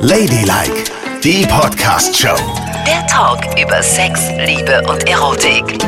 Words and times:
Ladylike, 0.00 0.90
die 1.22 1.46
Podcast-Show. 1.46 2.34
Der 2.84 3.06
Talk 3.06 3.38
über 3.56 3.80
Sex, 3.84 4.20
Liebe 4.36 4.82
und 4.90 5.08
Erotik. 5.08 5.78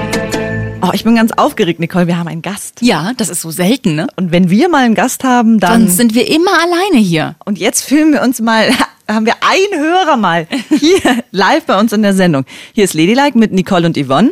Oh, 0.83 0.91
ich 0.93 1.03
bin 1.03 1.17
ganz 1.17 1.33
aufgeregt, 1.33 1.81
Nicole. 1.81 2.07
Wir 2.07 2.17
haben 2.17 2.29
einen 2.29 2.43
Gast. 2.43 2.81
Ja, 2.81 3.11
das 3.17 3.29
ist 3.29 3.41
so 3.41 3.51
selten, 3.51 3.97
ne? 3.97 4.07
Und 4.15 4.31
wenn 4.31 4.51
wir 4.51 4.69
mal 4.69 4.85
einen 4.85 4.95
Gast 4.95 5.25
haben, 5.25 5.59
dann. 5.59 5.87
Dann 5.87 5.89
sind 5.89 6.15
wir 6.15 6.31
immer 6.31 6.53
alleine 6.63 6.99
hier. 6.99 7.35
Und 7.45 7.59
jetzt 7.59 7.83
filmen 7.83 8.13
wir 8.13 8.23
uns 8.23 8.41
mal, 8.41 8.71
haben 9.09 9.27
wir 9.27 9.35
einen 9.41 9.83
Hörer 9.83 10.17
mal 10.17 10.47
hier 10.69 11.25
live 11.33 11.65
bei 11.65 11.81
uns 11.81 11.93
in 11.93 12.03
der 12.03 12.15
Sendung. 12.15 12.45
Hier 12.73 12.85
ist 12.85 12.95
Ladylike 12.95 13.37
mit 13.37 13.51
Nicole 13.51 13.85
und 13.85 13.97
Yvonne. 13.99 14.31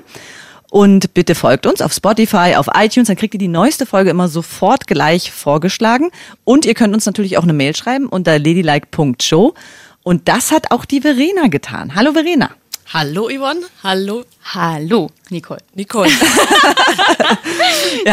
Und 0.70 1.14
bitte 1.14 1.34
folgt 1.34 1.66
uns 1.66 1.80
auf 1.80 1.92
Spotify, 1.92 2.54
auf 2.56 2.66
iTunes, 2.74 3.08
dann 3.08 3.16
kriegt 3.16 3.34
ihr 3.34 3.38
die 3.38 3.48
neueste 3.48 3.86
Folge 3.86 4.10
immer 4.10 4.28
sofort 4.28 4.86
gleich 4.86 5.32
vorgeschlagen. 5.32 6.10
Und 6.44 6.66
ihr 6.66 6.74
könnt 6.74 6.94
uns 6.94 7.06
natürlich 7.06 7.38
auch 7.38 7.42
eine 7.42 7.54
Mail 7.54 7.74
schreiben 7.74 8.06
unter 8.06 8.38
ladylike.show. 8.38 9.54
Und 10.02 10.28
das 10.28 10.52
hat 10.52 10.70
auch 10.70 10.84
die 10.84 11.00
Verena 11.00 11.48
getan. 11.48 11.94
Hallo 11.94 12.12
Verena. 12.12 12.50
Hallo 12.92 13.28
Yvonne, 13.28 13.60
hallo 13.82 14.24
Hallo, 14.54 15.10
Nicole. 15.28 15.60
Nicole. 15.74 16.10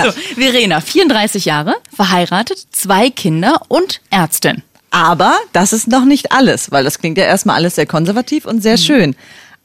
So, 0.03 0.11
Verena, 0.35 0.81
34 0.81 1.45
Jahre, 1.45 1.75
verheiratet, 1.93 2.57
zwei 2.71 3.09
Kinder 3.09 3.61
und 3.69 4.01
Ärztin. 4.09 4.63
Aber 4.91 5.37
das 5.53 5.73
ist 5.73 5.87
noch 5.87 6.03
nicht 6.05 6.31
alles, 6.31 6.71
weil 6.71 6.83
das 6.83 6.99
klingt 6.99 7.17
ja 7.17 7.23
erstmal 7.23 7.55
alles 7.55 7.75
sehr 7.75 7.85
konservativ 7.85 8.45
und 8.45 8.61
sehr 8.61 8.77
schön. 8.77 9.15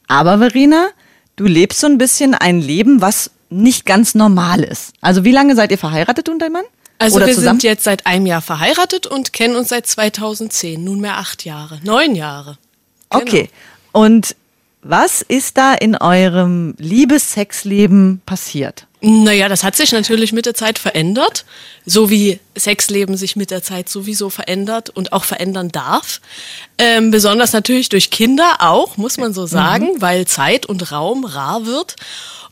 Aber 0.07 0.37
Verena, 0.37 0.87
du 1.41 1.47
lebst 1.47 1.79
so 1.79 1.87
ein 1.87 1.97
bisschen 1.97 2.35
ein 2.35 2.61
Leben, 2.61 3.01
was 3.01 3.31
nicht 3.49 3.85
ganz 3.85 4.13
normal 4.15 4.63
ist. 4.63 4.93
Also 5.01 5.23
wie 5.23 5.31
lange 5.31 5.55
seid 5.55 5.71
ihr 5.71 5.77
verheiratet, 5.77 6.29
und 6.29 6.39
dein 6.39 6.51
Mann? 6.51 6.65
Also 6.99 7.17
Oder 7.17 7.27
wir 7.27 7.33
zusammen? 7.33 7.59
sind 7.59 7.63
jetzt 7.63 7.83
seit 7.83 8.05
einem 8.05 8.27
Jahr 8.27 8.41
verheiratet 8.41 9.07
und 9.07 9.33
kennen 9.33 9.55
uns 9.55 9.69
seit 9.69 9.87
2010, 9.87 10.83
nunmehr 10.83 11.17
acht 11.17 11.43
Jahre, 11.43 11.79
neun 11.83 12.15
Jahre. 12.15 12.59
Genau. 13.09 13.23
Okay. 13.23 13.49
Und 13.91 14.35
was 14.83 15.21
ist 15.21 15.57
da 15.57 15.73
in 15.73 15.95
eurem 15.95 16.75
Liebes-Sexleben 16.77 18.21
passiert? 18.25 18.87
Naja, 19.03 19.49
das 19.49 19.63
hat 19.63 19.75
sich 19.75 19.91
natürlich 19.93 20.31
mit 20.31 20.45
der 20.45 20.53
Zeit 20.53 20.77
verändert, 20.77 21.45
so 21.87 22.11
wie 22.11 22.39
Sexleben 22.55 23.17
sich 23.17 23.35
mit 23.35 23.49
der 23.49 23.63
Zeit 23.63 23.89
sowieso 23.89 24.29
verändert 24.29 24.91
und 24.91 25.11
auch 25.11 25.23
verändern 25.23 25.69
darf. 25.69 26.21
Ähm, 26.77 27.09
besonders 27.09 27.51
natürlich 27.51 27.89
durch 27.89 28.11
Kinder 28.11 28.57
auch, 28.59 28.97
muss 28.97 29.17
man 29.17 29.33
so 29.33 29.47
sagen, 29.47 29.89
weil 29.99 30.27
Zeit 30.27 30.67
und 30.67 30.91
Raum 30.91 31.25
rar 31.25 31.65
wird. 31.65 31.95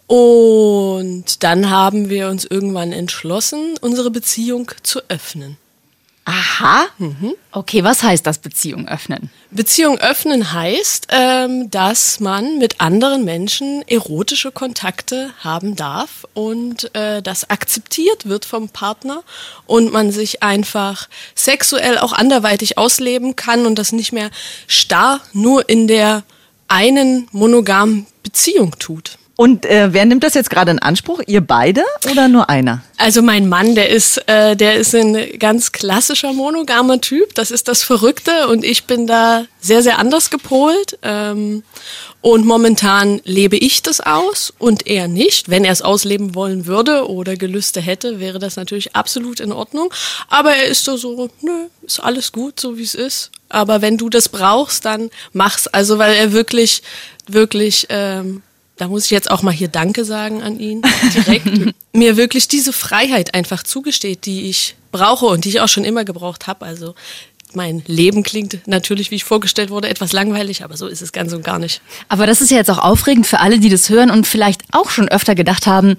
Und 0.07 1.43
dann 1.43 1.69
haben 1.69 2.09
wir 2.09 2.29
uns 2.29 2.45
irgendwann 2.45 2.93
entschlossen, 2.93 3.75
unsere 3.79 4.09
Beziehung 4.09 4.71
zu 4.81 5.01
öffnen. 5.07 5.57
Aha. 6.29 6.85
Okay, 7.51 7.83
was 7.83 8.03
heißt 8.03 8.27
das 8.27 8.37
Beziehung 8.37 8.87
öffnen? 8.87 9.31
Beziehung 9.49 9.97
öffnen 9.97 10.53
heißt, 10.53 11.07
ähm, 11.09 11.71
dass 11.71 12.19
man 12.19 12.59
mit 12.59 12.79
anderen 12.79 13.25
Menschen 13.25 13.81
erotische 13.87 14.51
Kontakte 14.51 15.31
haben 15.39 15.75
darf 15.75 16.27
und 16.35 16.93
äh, 16.95 17.23
das 17.23 17.49
akzeptiert 17.49 18.29
wird 18.29 18.45
vom 18.45 18.69
Partner 18.69 19.23
und 19.65 19.91
man 19.91 20.11
sich 20.11 20.43
einfach 20.43 21.09
sexuell 21.33 21.97
auch 21.97 22.13
anderweitig 22.13 22.77
ausleben 22.77 23.35
kann 23.35 23.65
und 23.65 23.79
das 23.79 23.91
nicht 23.91 24.11
mehr 24.11 24.29
starr 24.67 25.21
nur 25.33 25.67
in 25.67 25.87
der 25.87 26.21
einen 26.67 27.27
monogamen 27.31 28.05
Beziehung 28.21 28.77
tut. 28.77 29.18
Und 29.39 29.65
äh, 29.65 29.93
wer 29.93 30.03
nimmt 30.03 30.25
das 30.25 30.33
jetzt 30.33 30.49
gerade 30.49 30.71
in 30.71 30.79
Anspruch? 30.79 31.21
Ihr 31.25 31.39
beide 31.39 31.85
oder 32.11 32.27
nur 32.27 32.49
einer? 32.49 32.83
Also 32.97 33.21
mein 33.21 33.47
Mann, 33.47 33.73
der 33.73 33.87
ist, 33.87 34.17
äh, 34.27 34.57
der 34.57 34.75
ist 34.75 34.93
ein 34.93 35.39
ganz 35.39 35.71
klassischer 35.71 36.33
monogamer 36.33 36.99
Typ. 36.99 37.35
Das 37.35 37.49
ist 37.49 37.69
das 37.69 37.81
Verrückte 37.81 38.49
und 38.49 38.65
ich 38.65 38.83
bin 38.83 39.07
da 39.07 39.45
sehr, 39.61 39.81
sehr 39.81 39.97
anders 39.97 40.29
gepolt. 40.29 40.99
Ähm, 41.03 41.63
und 42.19 42.45
momentan 42.45 43.21
lebe 43.23 43.55
ich 43.55 43.81
das 43.81 44.01
aus 44.01 44.51
und 44.59 44.87
er 44.87 45.07
nicht. 45.07 45.47
Wenn 45.47 45.63
er 45.63 45.71
es 45.71 45.81
ausleben 45.81 46.35
wollen 46.35 46.65
würde 46.65 47.09
oder 47.09 47.37
Gelüste 47.37 47.79
hätte, 47.79 48.19
wäre 48.19 48.39
das 48.39 48.57
natürlich 48.57 48.93
absolut 48.93 49.39
in 49.39 49.53
Ordnung. 49.53 49.93
Aber 50.27 50.53
er 50.53 50.65
ist 50.65 50.83
so, 50.83 50.97
so, 50.97 51.29
nö, 51.39 51.67
ist 51.83 52.01
alles 52.01 52.33
gut, 52.33 52.59
so 52.59 52.77
wie 52.77 52.83
es 52.83 52.93
ist. 52.93 53.31
Aber 53.47 53.81
wenn 53.81 53.97
du 53.97 54.09
das 54.09 54.27
brauchst, 54.27 54.83
dann 54.83 55.09
mach's. 55.31 55.67
Also 55.67 55.97
weil 55.97 56.13
er 56.15 56.33
wirklich, 56.33 56.83
wirklich 57.25 57.87
ähm, 57.87 58.43
da 58.79 58.87
muss 58.87 59.05
ich 59.05 59.11
jetzt 59.11 59.29
auch 59.29 59.43
mal 59.43 59.51
hier 59.51 59.67
Danke 59.67 60.05
sagen 60.05 60.41
an 60.41 60.57
ihn 60.57 60.81
direkt, 61.13 61.75
mir 61.93 62.15
wirklich 62.15 62.47
diese 62.47 62.71
Freiheit 62.71 63.33
einfach 63.33 63.61
zugesteht, 63.63 64.25
die 64.25 64.49
ich 64.49 64.75
brauche 64.91 65.25
und 65.25 65.43
die 65.43 65.49
ich 65.49 65.59
auch 65.59 65.67
schon 65.67 65.83
immer 65.83 66.05
gebraucht 66.05 66.47
habe. 66.47 66.65
Also 66.65 66.95
mein 67.53 67.83
Leben 67.87 68.23
klingt 68.23 68.67
natürlich, 68.67 69.11
wie 69.11 69.15
ich 69.15 69.25
vorgestellt 69.25 69.69
wurde, 69.69 69.89
etwas 69.89 70.13
langweilig, 70.13 70.63
aber 70.63 70.77
so 70.77 70.87
ist 70.87 71.01
es 71.01 71.11
ganz 71.11 71.33
und 71.33 71.43
gar 71.43 71.59
nicht. 71.59 71.81
Aber 72.07 72.25
das 72.25 72.39
ist 72.39 72.51
ja 72.51 72.57
jetzt 72.57 72.71
auch 72.71 72.77
aufregend 72.77 73.27
für 73.27 73.41
alle, 73.41 73.59
die 73.59 73.69
das 73.69 73.89
hören 73.89 74.11
und 74.11 74.25
vielleicht 74.25 74.61
auch 74.71 74.89
schon 74.89 75.09
öfter 75.09 75.35
gedacht 75.35 75.67
haben, 75.67 75.97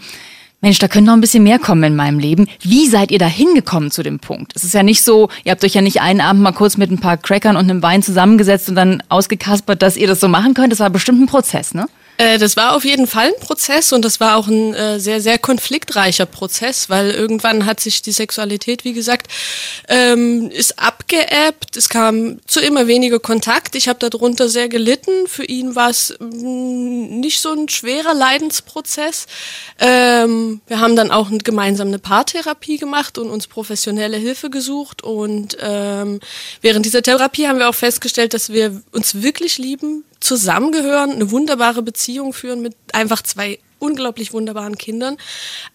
Mensch, 0.63 0.79
da 0.79 0.89
könnte 0.89 1.07
noch 1.07 1.15
ein 1.15 1.23
bisschen 1.23 1.43
mehr 1.43 1.59
kommen 1.59 1.83
in 1.85 1.97
meinem 1.97 2.19
Leben. 2.19 2.47
Wie 2.61 2.87
seid 2.87 3.11
ihr 3.11 3.19
da 3.19 3.27
hingekommen 3.27 3.91
zu 3.91 4.03
dem 4.03 4.21
Punkt? 4.21 4.53
Es 4.55 4.65
ist 4.65 4.75
ja 4.75 4.83
nicht 4.83 5.03
so, 5.03 5.29
ihr 5.45 5.53
habt 5.53 5.65
euch 5.65 5.75
ja 5.75 5.81
nicht 5.83 6.01
einen 6.01 6.21
Abend 6.21 6.43
mal 6.43 6.53
kurz 6.53 6.77
mit 6.77 6.91
ein 6.91 6.99
paar 6.99 7.17
Crackern 7.17 7.57
und 7.57 7.71
einem 7.71 7.83
Wein 7.83 8.03
zusammengesetzt 8.03 8.69
und 8.69 8.75
dann 8.75 9.03
ausgekaspert, 9.09 9.81
dass 9.83 9.97
ihr 9.97 10.07
das 10.07 10.21
so 10.21 10.29
machen 10.29 10.55
könnt. 10.55 10.73
Das 10.73 10.81
war 10.81 10.91
bestimmt 10.91 11.21
ein 11.21 11.27
Prozess, 11.27 11.75
ne? 11.75 11.87
Äh, 12.21 12.37
Das 12.39 12.57
war 12.57 12.77
auf 12.77 12.85
jeden 12.85 13.07
Fall 13.07 13.29
ein 13.29 13.41
Prozess 13.41 13.93
und 13.93 14.05
das 14.05 14.21
war 14.21 14.37
auch 14.37 14.47
ein 14.47 14.75
äh, 14.75 15.01
sehr, 15.01 15.23
sehr 15.23 15.39
konfliktreicher 15.39 16.27
Prozess, 16.27 16.91
weil 16.91 17.11
irgendwann 17.11 17.65
hat 17.65 17.81
sich 17.81 18.03
die 18.03 18.13
Sexualität, 18.13 18.85
wie 18.85 18.93
gesagt, 18.93 19.31
ähm, 19.89 20.51
ist 20.51 20.79
abgeebbt. 21.11 21.77
Es 21.77 21.89
kam 21.89 22.39
zu 22.47 22.61
immer 22.61 22.87
weniger 22.87 23.19
Kontakt. 23.19 23.75
Ich 23.75 23.89
habe 23.89 23.99
darunter 23.99 24.49
sehr 24.49 24.69
gelitten. 24.69 25.27
Für 25.27 25.45
ihn 25.45 25.75
war 25.75 25.91
es 25.91 26.15
mm, 26.19 27.21
nicht 27.21 27.41
so 27.41 27.53
ein 27.53 27.69
schwerer 27.69 28.15
Leidensprozess. 28.15 29.27
Ähm, 29.79 30.61
wir 30.67 30.81
haben 30.81 30.97
dann 30.97 31.11
auch 31.11 31.31
gemeinsam 31.43 31.89
eine 31.89 31.99
Paartherapie 31.99 32.79
gemacht 32.79 33.19
und 33.19 33.31
uns 33.31 33.47
professionelle 33.47 34.17
Hilfe 34.17 34.51
gesucht. 34.51 35.03
Und 35.03 35.57
ähm, 35.61 36.21
während 36.61 36.87
dieser 36.87 37.03
Therapie 37.03 37.47
haben 37.47 37.59
wir 37.59 37.69
auch 37.69 37.75
festgestellt, 37.75 38.35
dass 38.35 38.53
wir 38.53 38.81
uns 38.93 39.23
wirklich 39.23 39.59
lieben, 39.59 40.05
zusammengehören, 40.21 41.13
eine 41.13 41.31
wunderbare 41.31 41.83
Beziehung 41.83 42.33
führen 42.33 42.61
mit 42.61 42.75
einfach 42.93 43.23
zwei 43.23 43.59
unglaublich 43.79 44.35
wunderbaren 44.35 44.77
Kindern, 44.77 45.17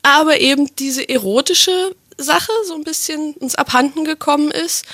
aber 0.04 0.40
eben 0.40 0.70
diese 0.76 1.10
erotische 1.10 1.96
Sache 2.18 2.52
so 2.66 2.76
ein 2.76 2.84
bisschen 2.84 3.34
uns 3.34 3.56
abhanden 3.56 4.06
gekommen 4.06 4.52
ist. 4.52 4.86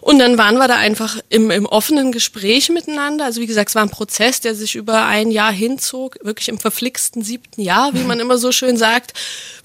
Und 0.00 0.18
dann 0.18 0.38
waren 0.38 0.56
wir 0.56 0.68
da 0.68 0.76
einfach 0.76 1.18
im, 1.28 1.50
im 1.50 1.66
offenen 1.66 2.12
Gespräch 2.12 2.68
miteinander. 2.70 3.24
Also 3.24 3.40
wie 3.40 3.46
gesagt, 3.46 3.70
es 3.70 3.74
war 3.74 3.82
ein 3.82 3.90
Prozess, 3.90 4.40
der 4.40 4.54
sich 4.54 4.74
über 4.76 5.06
ein 5.06 5.30
Jahr 5.30 5.52
hinzog, 5.52 6.18
wirklich 6.22 6.48
im 6.48 6.58
verflixten 6.58 7.22
siebten 7.22 7.60
Jahr, 7.60 7.94
wie 7.94 8.04
man 8.04 8.20
immer 8.20 8.38
so 8.38 8.52
schön 8.52 8.76
sagt, 8.76 9.12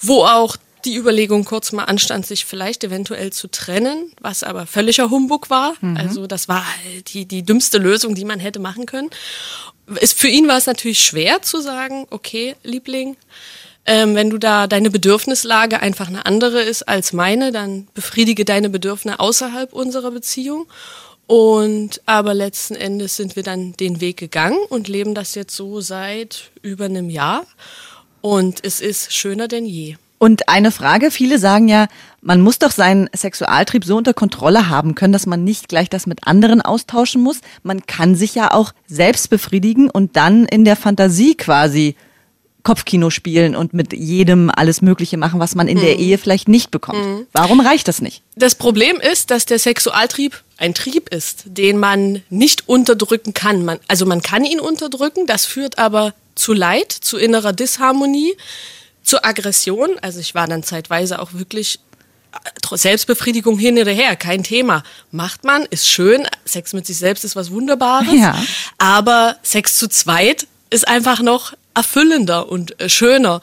wo 0.02 0.24
auch 0.26 0.58
die 0.86 0.96
Überlegung 0.98 1.46
kurz 1.46 1.72
mal 1.72 1.86
anstand, 1.86 2.26
sich 2.26 2.46
vielleicht 2.46 2.84
eventuell 2.84 3.32
zu 3.32 3.48
trennen, 3.48 4.12
was 4.20 4.44
aber 4.44 4.66
völliger 4.66 5.10
Humbug 5.10 5.50
war. 5.50 5.76
Also 5.98 6.28
das 6.28 6.50
war 6.50 6.66
halt 6.66 7.14
die, 7.14 7.26
die 7.26 7.44
dümmste 7.44 7.78
Lösung, 7.78 8.16
die 8.16 8.26
man 8.26 8.40
hätte 8.40 8.60
machen 8.60 8.86
können. 8.86 9.10
Es, 9.96 10.14
für 10.14 10.28
ihn 10.28 10.48
war 10.48 10.58
es 10.58 10.66
natürlich 10.66 11.02
schwer 11.02 11.42
zu 11.42 11.62
sagen, 11.62 12.08
okay, 12.10 12.56
Liebling, 12.64 13.16
ähm, 13.86 14.16
wenn 14.16 14.30
du 14.30 14.38
da 14.38 14.68
deine 14.68 14.90
Bedürfnislage 14.90 15.82
einfach 15.82 16.08
eine 16.08 16.26
andere 16.26 16.62
ist 16.62 16.88
als 16.88 17.14
meine, 17.14 17.52
dann 17.52 17.88
befriedige 17.94 18.46
deine 18.46 18.70
Bedürfnisse 18.70 19.20
außerhalb 19.20 19.74
unserer 19.74 20.12
Beziehung. 20.12 20.68
Und 21.28 22.02
aber 22.06 22.34
letzten 22.34 22.76
Endes 22.76 23.16
sind 23.16 23.36
wir 23.36 23.44
dann 23.44 23.74
den 23.74 24.02
Weg 24.02 24.18
gegangen 24.18 24.60
und 24.70 24.88
leben 24.88 25.16
das 25.16 25.36
jetzt 25.36 25.56
so 25.56 25.82
seit 25.82 26.52
über 26.62 26.86
einem 26.86 27.10
Jahr. 27.10 27.46
Und 28.22 28.64
es 28.64 28.82
ist 28.82 29.14
schöner 29.14 29.48
denn 29.48 29.66
je. 29.66 29.96
Und 30.18 30.48
eine 30.48 30.72
Frage, 30.72 31.12
viele 31.12 31.38
sagen 31.38 31.68
ja, 31.68 31.88
man 32.22 32.40
muss 32.40 32.58
doch 32.58 32.72
seinen 32.72 33.10
Sexualtrieb 33.14 33.84
so 33.84 33.98
unter 33.98 34.14
Kontrolle 34.14 34.70
haben 34.70 34.96
können, 34.96 35.12
dass 35.12 35.26
man 35.26 35.44
nicht 35.44 35.68
gleich 35.68 35.90
das 35.90 36.08
mit 36.08 36.26
anderen 36.26 36.62
austauschen 36.62 37.22
muss. 37.22 37.42
Man 37.64 37.86
kann 37.86 38.16
sich 38.16 38.34
ja 38.34 38.52
auch 38.54 38.72
selbst 38.88 39.30
befriedigen 39.30 39.90
und 39.90 40.16
dann 40.16 40.46
in 40.46 40.64
der 40.64 40.78
Fantasie 40.78 41.36
quasi 41.36 41.98
Kopfkino 42.64 43.10
spielen 43.10 43.56
und 43.56 43.74
mit 43.74 43.92
jedem 43.94 44.50
alles 44.50 44.82
Mögliche 44.82 45.18
machen, 45.18 45.40
was 45.40 45.54
man 45.54 45.68
in 45.68 45.80
der 45.80 46.00
Ehe 46.00 46.18
vielleicht 46.18 46.48
nicht 46.48 46.72
bekommt. 46.72 47.28
Warum 47.34 47.60
reicht 47.60 47.88
das 47.90 48.02
nicht? 48.02 48.22
Das 48.38 48.56
Problem 48.56 49.02
ist, 49.02 49.32
dass 49.32 49.46
der 49.46 49.60
Sexualtrieb 49.60 50.42
ein 50.58 50.74
Trieb 50.74 51.10
ist, 51.14 51.44
den 51.46 51.78
man 51.78 52.24
nicht 52.30 52.70
unterdrücken 52.70 53.34
kann. 53.34 53.66
Man, 53.66 53.80
also 53.90 54.06
man 54.06 54.22
kann 54.22 54.46
ihn 54.46 54.62
unterdrücken, 54.62 55.26
das 55.28 55.46
führt 55.46 55.78
aber 55.78 56.14
zu 56.36 56.54
Leid, 56.54 56.92
zu 56.92 57.18
innerer 57.18 57.52
Disharmonie, 57.52 58.34
zur 59.04 59.26
Aggression. 59.26 59.90
Also 60.02 60.20
ich 60.22 60.34
war 60.34 60.48
dann 60.48 60.64
zeitweise 60.64 61.20
auch 61.20 61.34
wirklich 61.34 61.80
äh, 62.72 62.78
Selbstbefriedigung 62.78 63.60
hin 63.60 63.78
oder 63.78 63.92
her, 63.92 64.16
kein 64.16 64.42
Thema. 64.44 64.84
Macht 65.12 65.44
man, 65.44 65.64
ist 65.70 65.90
schön, 65.90 66.26
Sex 66.46 66.72
mit 66.72 66.86
sich 66.88 66.98
selbst 66.98 67.26
ist 67.26 67.36
was 67.36 67.52
Wunderbares, 67.52 68.14
Ja. 68.14 68.42
aber 68.78 69.36
Sex 69.44 69.78
zu 69.78 69.90
zweit 69.90 70.48
ist 70.70 70.88
einfach 70.88 71.22
noch 71.22 71.54
erfüllender 71.74 72.50
und 72.50 72.80
äh, 72.80 72.90
schöner, 72.90 73.42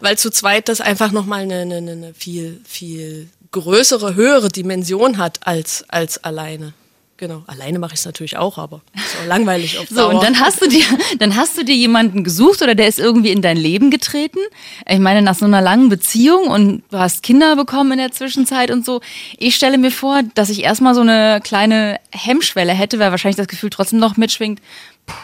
weil 0.00 0.18
zu 0.18 0.30
zweit 0.30 0.68
das 0.68 0.80
einfach 0.80 1.12
nochmal 1.12 1.42
eine, 1.42 1.60
eine, 1.60 1.76
eine 1.76 2.14
viel, 2.14 2.60
viel 2.64 3.28
größere, 3.50 4.14
höhere 4.14 4.48
Dimension 4.48 5.18
hat 5.18 5.46
als, 5.46 5.84
als 5.88 6.22
alleine. 6.24 6.74
Genau. 7.22 7.44
Alleine 7.46 7.78
mache 7.78 7.94
ich 7.94 8.00
es 8.00 8.04
natürlich 8.04 8.36
auch, 8.36 8.58
aber 8.58 8.80
ist 8.96 9.16
auch 9.22 9.28
langweilig 9.28 9.78
auf 9.78 9.86
So, 9.90 10.08
und 10.08 10.24
dann 10.24 10.40
hast 10.40 10.60
du 10.60 10.68
dir, 10.68 10.82
dann 11.20 11.36
hast 11.36 11.56
du 11.56 11.64
dir 11.64 11.76
jemanden 11.76 12.24
gesucht 12.24 12.62
oder 12.62 12.74
der 12.74 12.88
ist 12.88 12.98
irgendwie 12.98 13.30
in 13.30 13.42
dein 13.42 13.56
Leben 13.56 13.92
getreten. 13.92 14.40
Ich 14.88 14.98
meine, 14.98 15.22
nach 15.22 15.36
so 15.36 15.44
einer 15.44 15.60
langen 15.60 15.88
Beziehung 15.88 16.48
und 16.48 16.82
du 16.90 16.98
hast 16.98 17.22
Kinder 17.22 17.54
bekommen 17.54 17.92
in 17.92 17.98
der 17.98 18.10
Zwischenzeit 18.10 18.72
und 18.72 18.84
so. 18.84 19.00
Ich 19.38 19.54
stelle 19.54 19.78
mir 19.78 19.92
vor, 19.92 20.22
dass 20.34 20.50
ich 20.50 20.64
erstmal 20.64 20.96
so 20.96 21.02
eine 21.02 21.40
kleine 21.44 22.00
Hemmschwelle 22.10 22.72
hätte, 22.72 22.98
weil 22.98 23.12
wahrscheinlich 23.12 23.36
das 23.36 23.46
Gefühl 23.46 23.70
trotzdem 23.70 24.00
noch 24.00 24.16
mitschwingt. 24.16 24.60
Puh, 25.06 25.14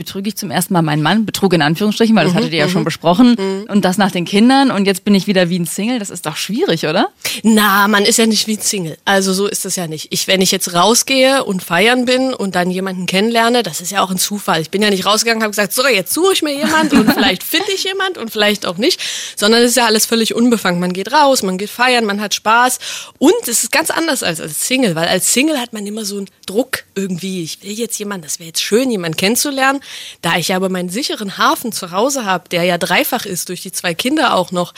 betrüge 0.00 0.30
ich 0.30 0.36
zum 0.36 0.50
ersten 0.50 0.72
Mal 0.72 0.80
meinen 0.80 1.02
Mann, 1.02 1.26
betrug 1.26 1.52
in 1.52 1.60
Anführungsstrichen, 1.60 2.16
weil 2.16 2.24
das 2.24 2.34
hattet 2.34 2.52
ihr 2.52 2.58
ja 2.58 2.70
schon 2.70 2.84
besprochen. 2.84 3.36
Und 3.68 3.84
das 3.84 3.98
nach 3.98 4.10
den 4.10 4.24
Kindern 4.24 4.70
und 4.70 4.86
jetzt 4.86 5.04
bin 5.04 5.14
ich 5.14 5.26
wieder 5.26 5.50
wie 5.50 5.58
ein 5.58 5.66
Single. 5.66 5.98
Das 5.98 6.08
ist 6.08 6.24
doch 6.24 6.38
schwierig, 6.38 6.86
oder? 6.86 7.10
Na, 7.42 7.86
man 7.86 8.06
ist 8.06 8.16
ja 8.16 8.24
nicht 8.24 8.46
wie 8.46 8.56
ein 8.56 8.62
Single. 8.62 8.96
Also 9.04 9.34
so 9.34 9.46
ist 9.46 9.66
das 9.66 9.76
ja 9.76 9.86
nicht. 9.86 10.08
Ich, 10.10 10.26
wenn 10.26 10.40
ich 10.40 10.52
jetzt 10.52 10.72
rausgehe 10.72 11.44
und 11.44 11.62
feiern 11.62 12.06
bin 12.06 12.32
und 12.32 12.54
dann 12.54 12.70
jemanden 12.70 13.04
kennenlerne, 13.04 13.62
das 13.62 13.82
ist 13.82 13.92
ja 13.92 14.02
auch 14.02 14.10
ein 14.10 14.16
Zufall. 14.16 14.62
Ich 14.62 14.70
bin 14.70 14.80
ja 14.80 14.88
nicht 14.88 15.04
rausgegangen, 15.04 15.42
habe 15.42 15.50
gesagt, 15.50 15.74
so, 15.74 15.86
jetzt 15.86 16.14
suche 16.14 16.32
ich 16.32 16.40
mir 16.40 16.56
jemand 16.56 16.94
und 16.94 17.12
vielleicht 17.12 17.42
finde 17.42 17.70
ich 17.74 17.84
jemand 17.84 18.16
und 18.16 18.30
vielleicht 18.30 18.64
auch 18.64 18.78
nicht, 18.78 19.02
sondern 19.36 19.60
es 19.60 19.72
ist 19.72 19.76
ja 19.76 19.84
alles 19.84 20.06
völlig 20.06 20.34
unbefangen. 20.34 20.80
Man 20.80 20.94
geht 20.94 21.12
raus, 21.12 21.42
man 21.42 21.58
geht 21.58 21.68
feiern, 21.68 22.06
man 22.06 22.22
hat 22.22 22.34
Spaß 22.34 22.78
und 23.18 23.34
es 23.42 23.64
ist 23.64 23.70
ganz 23.70 23.90
anders 23.90 24.22
als 24.22 24.40
als 24.40 24.66
Single, 24.66 24.94
weil 24.94 25.08
als 25.08 25.30
Single 25.34 25.60
hat 25.60 25.74
man 25.74 25.86
immer 25.86 26.06
so 26.06 26.16
einen 26.16 26.30
Druck 26.46 26.84
irgendwie. 26.94 27.42
Ich 27.42 27.62
will 27.62 27.72
jetzt 27.72 27.98
jemanden, 27.98 28.24
das 28.24 28.38
wäre 28.38 28.48
jetzt 28.48 28.62
schön, 28.62 28.90
jemanden 28.90 29.18
kennenzulernen. 29.18 29.80
Da 30.22 30.36
ich 30.36 30.54
aber 30.54 30.68
meinen 30.68 30.88
sicheren 30.88 31.38
Hafen 31.38 31.72
zu 31.72 31.90
Hause 31.90 32.24
habe, 32.24 32.48
der 32.48 32.64
ja 32.64 32.78
dreifach 32.78 33.26
ist 33.26 33.48
durch 33.48 33.62
die 33.62 33.72
zwei 33.72 33.94
Kinder 33.94 34.34
auch 34.34 34.52
noch, 34.52 34.74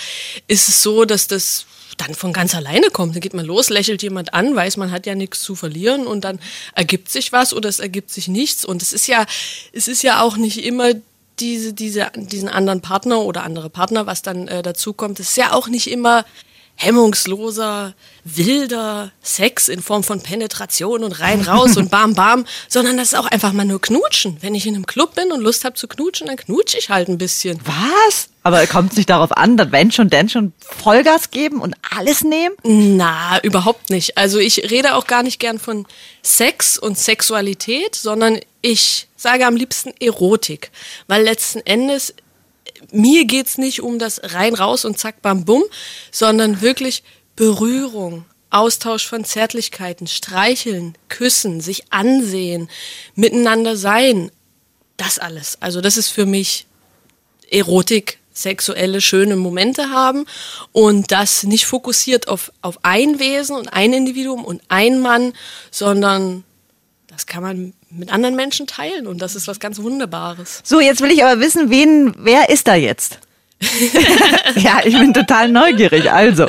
ist 0.49 0.69
es 0.69 0.83
so, 0.83 1.05
dass 1.05 1.27
das 1.27 1.67
dann 1.97 2.15
von 2.15 2.33
ganz 2.33 2.55
alleine 2.55 2.89
kommt. 2.91 3.15
Dann 3.15 3.21
geht 3.21 3.35
man 3.35 3.45
los, 3.45 3.71
lächelt 3.71 4.03
jemand 4.03 4.35
an, 4.35 4.55
weiß, 4.55 4.77
man 4.77 4.91
hat 4.91 5.07
ja 5.07 5.15
nichts 5.15 5.43
zu 5.43 5.55
verlieren 5.55 6.07
und 6.07 6.23
dann 6.23 6.39
ergibt 6.75 7.11
sich 7.11 7.33
was 7.33 7.53
oder 7.53 7.69
es 7.69 7.81
ergibt 7.81 8.11
sich 8.11 8.29
nichts. 8.29 8.65
Und 8.65 8.83
es 8.83 8.93
ist 8.93 9.07
ja, 9.07 9.27
es 9.73 9.89
ist 9.89 10.03
ja 10.03 10.23
auch 10.23 10.37
nicht 10.37 10.65
immer 10.65 10.93
diese, 11.39 11.73
diese, 11.73 12.11
diesen 12.15 12.49
anderen 12.49 12.81
Partner 12.81 13.21
oder 13.21 13.43
andere 13.43 13.71
Partner, 13.71 14.07
was 14.07 14.23
dann 14.23 14.49
äh, 14.49 14.63
dazu 14.63 14.93
kommt. 14.93 15.21
Es 15.21 15.31
ist 15.31 15.37
ja 15.37 15.53
auch 15.53 15.69
nicht 15.69 15.91
immer 15.91 16.25
hemmungsloser, 16.77 17.95
wilder 18.25 19.13
Sex 19.23 19.69
in 19.69 19.83
Form 19.83 20.03
von 20.03 20.21
Penetration 20.21 21.05
und 21.05 21.21
rein 21.21 21.41
raus 21.43 21.77
und 21.77 21.91
bam 21.93 22.15
bam, 22.15 22.45
sondern 22.69 22.97
das 22.97 23.13
ist 23.13 23.19
auch 23.19 23.27
einfach 23.27 23.53
mal 23.53 23.65
nur 23.65 23.81
knutschen. 23.81 24.39
Wenn 24.41 24.55
ich 24.55 24.67
in 24.67 24.75
einem 24.75 24.87
Club 24.87 25.15
bin 25.15 25.33
und 25.33 25.41
Lust 25.41 25.65
habe 25.65 25.75
zu 25.75 25.89
knutschen, 25.89 26.27
dann 26.27 26.37
knutsche 26.37 26.79
ich 26.79 26.91
halt 26.91 27.09
ein 27.09 27.19
bisschen. 27.19 27.61
Was? 27.65 28.29
Aber 28.45 28.67
kommt 28.67 28.93
es 28.93 28.97
nicht 28.97 29.11
darauf 29.11 29.37
an, 29.37 29.57
dass 29.57 29.71
wenn 29.71 29.93
schon, 29.93 30.11
denn 30.11 30.29
schon 30.29 30.53
Vollgas 30.59 31.31
geben 31.31 31.61
und 31.61 31.77
alles 31.97 32.23
nehmen? 32.23 32.57
Na, 32.65 33.39
überhaupt 33.43 33.91
nicht. 33.91 34.19
Also 34.19 34.39
ich 34.39 34.71
rede 34.71 34.95
auch 34.95 35.07
gar 35.07 35.23
nicht 35.23 35.39
gern 35.39 35.61
von 35.61 35.87
Sex 36.23 36.77
und 36.77 36.99
Sexualität, 36.99 37.95
sondern 37.95 38.41
ich 38.61 39.07
sage 39.17 39.47
am 39.47 39.55
liebsten 39.55 39.93
Erotik. 40.01 40.73
Weil 41.07 41.23
letzten 41.23 41.61
Endes, 41.61 42.15
mir 42.91 43.25
geht's 43.25 43.59
nicht 43.59 43.83
um 43.83 43.99
das 43.99 44.21
rein 44.35 44.55
raus 44.55 44.85
und 44.85 44.99
zack, 44.99 45.23
bam, 45.23 45.45
bumm, 45.45 45.65
sondern 46.11 46.61
wirklich 46.61 47.03
Berührung. 47.37 48.25
Austausch 48.51 49.07
von 49.07 49.25
Zärtlichkeiten, 49.25 50.07
streicheln, 50.07 50.95
küssen, 51.09 51.63
sich 51.63 51.91
ansehen, 51.91 52.69
miteinander 53.15 53.79
sein. 53.79 54.31
Das 54.99 55.19
alles. 55.19 55.57
Also 55.61 55.81
das 55.81 55.97
ist 55.97 56.09
für 56.09 56.27
mich 56.27 56.67
Erotik, 57.51 58.19
sexuelle, 58.35 59.01
schöne 59.01 59.37
Momente 59.37 59.91
haben 59.91 60.27
und 60.73 61.13
das 61.13 61.45
nicht 61.45 61.67
fokussiert 61.67 62.29
auf, 62.29 62.53
auf 62.63 62.79
ein 62.83 63.19
Wesen 63.19 63.57
und 63.57 63.69
ein 63.69 63.93
Individuum 63.93 64.45
und 64.45 64.63
ein 64.69 65.01
Mann, 65.01 65.33
sondern 65.71 66.45
das 67.13 67.27
kann 67.27 67.43
man 67.43 67.75
mit 67.91 68.11
anderen 68.11 68.37
Menschen 68.37 68.67
teilen 68.67 69.07
und 69.07 69.21
das 69.21 69.37
ist 69.37 69.47
was 69.47 69.61
ganz 69.61 69.81
Wunderbares. 69.83 70.61
So, 70.65 70.81
jetzt 70.81 71.03
will 71.03 71.11
ich 71.11 71.23
aber 71.23 71.41
wissen, 71.41 71.69
wen, 71.71 72.15
wer 72.19 72.49
ist 72.49 72.67
da 72.67 72.75
jetzt? 72.75 73.19
ja, 74.57 74.81
ich 74.83 74.99
bin 74.99 75.13
total 75.15 75.49
neugierig. 75.49 76.11
Also, 76.11 76.49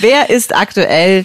wer 0.00 0.30
ist 0.30 0.54
aktuell 0.54 1.24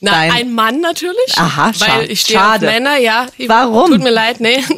Na, 0.00 0.12
Nein. 0.12 0.30
ein 0.32 0.54
Mann 0.54 0.80
natürlich, 0.80 1.36
Aha, 1.36 1.70
scha- 1.70 1.98
weil 1.98 2.10
ich 2.10 2.22
stehe 2.22 2.38
auf 2.38 2.46
schade. 2.46 2.66
Männer, 2.66 2.96
ja. 2.96 3.26
Warum? 3.48 3.90
Tut 3.90 4.02
mir 4.02 4.10
leid, 4.10 4.40
nee. 4.40 4.64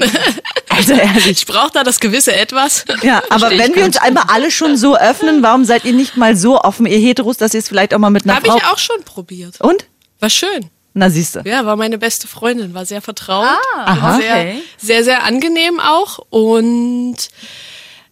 Also 0.74 0.94
ehrlich. 0.94 1.26
Ich 1.26 1.46
brauche 1.46 1.70
da 1.70 1.84
das 1.84 2.00
gewisse 2.00 2.34
Etwas. 2.34 2.86
Ja, 3.02 3.22
aber 3.30 3.50
wenn 3.50 3.74
wir 3.76 3.84
uns 3.84 3.98
einmal 3.98 4.24
alle 4.28 4.50
schon 4.50 4.78
so 4.78 4.96
öffnen, 4.96 5.42
warum 5.42 5.66
seid 5.66 5.84
ihr 5.84 5.92
nicht 5.92 6.16
mal 6.16 6.34
so 6.34 6.58
offen, 6.58 6.86
ihr 6.86 6.98
Heteros, 6.98 7.36
dass 7.36 7.52
ihr 7.52 7.60
es 7.60 7.68
vielleicht 7.68 7.92
auch 7.92 7.98
mal 7.98 8.08
mit 8.08 8.24
einer 8.24 8.36
Habe 8.36 8.48
Frau... 8.48 8.56
ich 8.56 8.64
auch 8.64 8.78
schon 8.78 9.02
probiert. 9.04 9.60
Und? 9.60 9.84
War 10.18 10.30
schön. 10.30 10.70
Na, 10.94 11.08
siehst 11.10 11.36
du. 11.36 11.40
Ja, 11.44 11.64
war 11.64 11.76
meine 11.76 11.98
beste 11.98 12.28
Freundin, 12.28 12.74
war 12.74 12.84
sehr 12.84 13.00
vertraut. 13.00 13.46
Ah, 13.76 14.00
war 14.00 14.20
sehr, 14.20 14.34
okay. 14.34 14.62
sehr, 14.76 15.04
sehr 15.04 15.24
angenehm 15.24 15.80
auch. 15.80 16.18
Und 16.30 17.16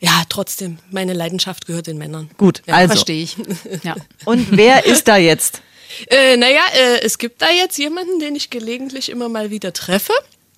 ja, 0.00 0.23
trotzdem, 0.29 0.79
meine 0.91 1.12
Leidenschaft 1.12 1.67
gehört 1.67 1.87
den 1.87 1.99
Männern. 1.99 2.31
Gut, 2.38 2.62
Ja, 2.67 2.75
also. 2.75 2.94
Verstehe 2.94 3.23
ich. 3.23 3.37
Ja. 3.82 3.97
Und 4.25 4.56
wer 4.56 4.87
ist 4.87 5.09
da 5.09 5.17
jetzt? 5.17 5.61
Äh, 6.09 6.37
naja, 6.37 6.62
äh, 6.75 7.00
es 7.03 7.19
gibt 7.19 7.43
da 7.43 7.50
jetzt 7.50 7.77
jemanden, 7.77 8.19
den 8.21 8.35
ich 8.35 8.49
gelegentlich 8.49 9.11
immer 9.11 9.29
mal 9.29 9.50
wieder 9.50 9.73
treffe, 9.73 10.12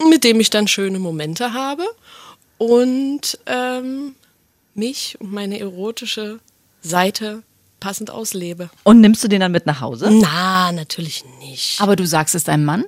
mit 0.09 0.25
dem 0.25 0.39
ich 0.41 0.51
dann 0.51 0.69
schöne 0.69 0.99
Momente 0.99 1.53
habe 1.53 1.85
und 2.59 3.39
ähm, 3.47 4.15
mich 4.75 5.17
und 5.21 5.33
meine 5.33 5.59
erotische 5.59 6.39
Seite 6.83 7.43
passend 7.83 8.11
auslebe. 8.11 8.71
Und 8.85 9.01
nimmst 9.01 9.23
du 9.25 9.29
den 9.29 9.41
dann 9.41 9.53
mit 9.53 9.67
nach 9.67 9.81
Hause? 9.81 10.09
Na, 10.11 10.71
natürlich 10.73 11.25
nicht. 11.41 11.81
Aber 11.81 11.97
du 11.97 12.07
sagst 12.07 12.35
es 12.35 12.45
deinem 12.45 12.65
Mann? 12.65 12.85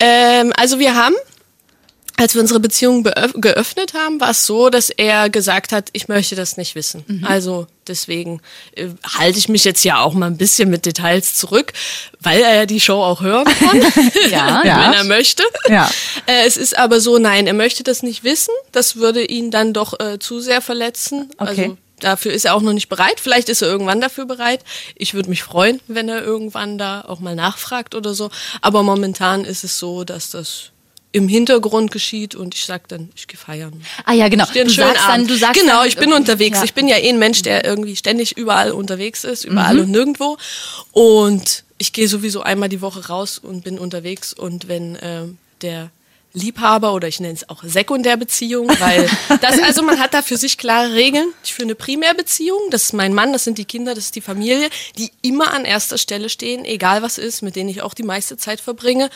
Ähm, 0.00 0.52
also 0.56 0.78
wir 0.80 0.96
haben, 0.96 1.14
als 2.16 2.34
wir 2.34 2.40
unsere 2.40 2.58
Beziehung 2.60 3.04
geöffnet 3.36 3.94
haben, 3.94 4.20
war 4.20 4.30
es 4.30 4.44
so, 4.46 4.70
dass 4.70 4.90
er 4.90 5.30
gesagt 5.30 5.72
hat, 5.72 5.88
ich 5.92 6.08
möchte 6.08 6.34
das 6.36 6.56
nicht 6.56 6.74
wissen. 6.74 7.04
Mhm. 7.06 7.24
Also 7.24 7.66
deswegen 7.86 8.40
äh, 8.76 8.88
halte 9.18 9.38
ich 9.38 9.48
mich 9.48 9.64
jetzt 9.64 9.84
ja 9.84 10.00
auch 10.00 10.14
mal 10.14 10.26
ein 10.26 10.36
bisschen 10.36 10.68
mit 10.70 10.84
Details 10.86 11.34
zurück, 11.34 11.72
weil 12.20 12.40
er 12.40 12.54
ja 12.54 12.66
die 12.66 12.80
Show 12.80 13.02
auch 13.02 13.20
hören 13.20 13.44
kann, 13.44 13.80
Ja. 14.30 14.62
Ja. 14.64 14.84
wenn 14.84 14.92
er 14.94 15.04
möchte. 15.04 15.42
Ja. 15.68 15.90
Äh, 16.26 16.46
es 16.46 16.56
ist 16.56 16.76
aber 16.76 17.00
so, 17.00 17.18
nein, 17.18 17.46
er 17.46 17.54
möchte 17.54 17.82
das 17.84 18.02
nicht 18.02 18.24
wissen. 18.24 18.54
Das 18.72 18.96
würde 18.96 19.24
ihn 19.24 19.50
dann 19.50 19.72
doch 19.72 19.98
äh, 20.00 20.18
zu 20.18 20.40
sehr 20.40 20.60
verletzen. 20.60 21.30
Okay. 21.38 21.48
Also 21.64 21.76
dafür 22.04 22.32
ist 22.32 22.44
er 22.44 22.54
auch 22.54 22.60
noch 22.62 22.72
nicht 22.72 22.88
bereit. 22.88 23.18
Vielleicht 23.20 23.48
ist 23.48 23.62
er 23.62 23.68
irgendwann 23.68 24.00
dafür 24.00 24.26
bereit. 24.26 24.60
Ich 24.96 25.14
würde 25.14 25.28
mich 25.30 25.42
freuen, 25.42 25.80
wenn 25.88 26.08
er 26.08 26.22
irgendwann 26.22 26.78
da 26.78 27.02
auch 27.06 27.20
mal 27.20 27.34
nachfragt 27.34 27.94
oder 27.94 28.14
so. 28.14 28.30
Aber 28.60 28.82
momentan 28.82 29.44
ist 29.44 29.64
es 29.64 29.78
so, 29.78 30.04
dass 30.04 30.30
das 30.30 30.70
im 31.12 31.28
Hintergrund 31.28 31.92
geschieht 31.92 32.34
und 32.34 32.56
ich 32.56 32.64
sag 32.66 32.88
dann, 32.88 33.08
ich 33.14 33.28
gehe 33.28 33.38
feiern. 33.38 33.80
Ah 34.04 34.12
ja, 34.12 34.28
genau. 34.28 34.46
Du 34.52 34.68
sagst 34.68 34.78
dann, 34.78 35.10
Abend. 35.12 35.30
du 35.30 35.36
sagst 35.36 35.60
genau, 35.60 35.78
dann, 35.78 35.88
ich 35.88 35.96
bin 35.96 36.12
unterwegs. 36.12 36.58
Ja. 36.58 36.64
Ich 36.64 36.74
bin 36.74 36.88
ja 36.88 36.96
eh 36.96 37.08
ein 37.08 37.20
Mensch, 37.20 37.42
der 37.42 37.64
irgendwie 37.64 37.94
ständig 37.94 38.36
überall 38.36 38.72
unterwegs 38.72 39.22
ist, 39.22 39.44
Mhm. 39.44 39.52
überall 39.52 39.78
und 39.78 39.90
nirgendwo. 39.90 40.38
Und 40.92 41.62
ich 41.78 41.92
gehe 41.92 42.08
sowieso 42.08 42.42
einmal 42.42 42.68
die 42.68 42.80
Woche 42.80 43.06
raus 43.06 43.38
und 43.38 43.62
bin 43.62 43.78
unterwegs. 43.78 44.32
Und 44.32 44.66
wenn 44.66 44.98
ähm, 45.02 45.38
der 45.62 45.90
Liebhaber 46.34 46.92
oder 46.92 47.06
ich 47.06 47.20
nenne 47.20 47.34
es 47.34 47.48
auch 47.48 47.62
Sekundärbeziehung, 47.62 48.68
weil 48.80 49.08
das, 49.40 49.60
also 49.62 49.82
man 49.82 50.00
hat 50.00 50.14
da 50.14 50.20
für 50.20 50.36
sich 50.36 50.58
klare 50.58 50.92
Regeln. 50.92 51.32
Ich 51.44 51.54
führe 51.54 51.66
eine 51.66 51.76
Primärbeziehung, 51.76 52.58
das 52.70 52.84
ist 52.84 52.92
mein 52.92 53.14
Mann, 53.14 53.32
das 53.32 53.44
sind 53.44 53.56
die 53.56 53.64
Kinder, 53.64 53.94
das 53.94 54.06
ist 54.06 54.16
die 54.16 54.20
Familie, 54.20 54.68
die 54.98 55.12
immer 55.22 55.52
an 55.52 55.64
erster 55.64 55.96
Stelle 55.96 56.28
stehen, 56.28 56.64
egal 56.64 57.02
was 57.02 57.18
ist, 57.18 57.42
mit 57.42 57.54
denen 57.54 57.68
ich 57.68 57.82
auch 57.82 57.94
die 57.94 58.02
meiste 58.02 58.36
Zeit 58.36 58.60
verbringe. 58.60 59.10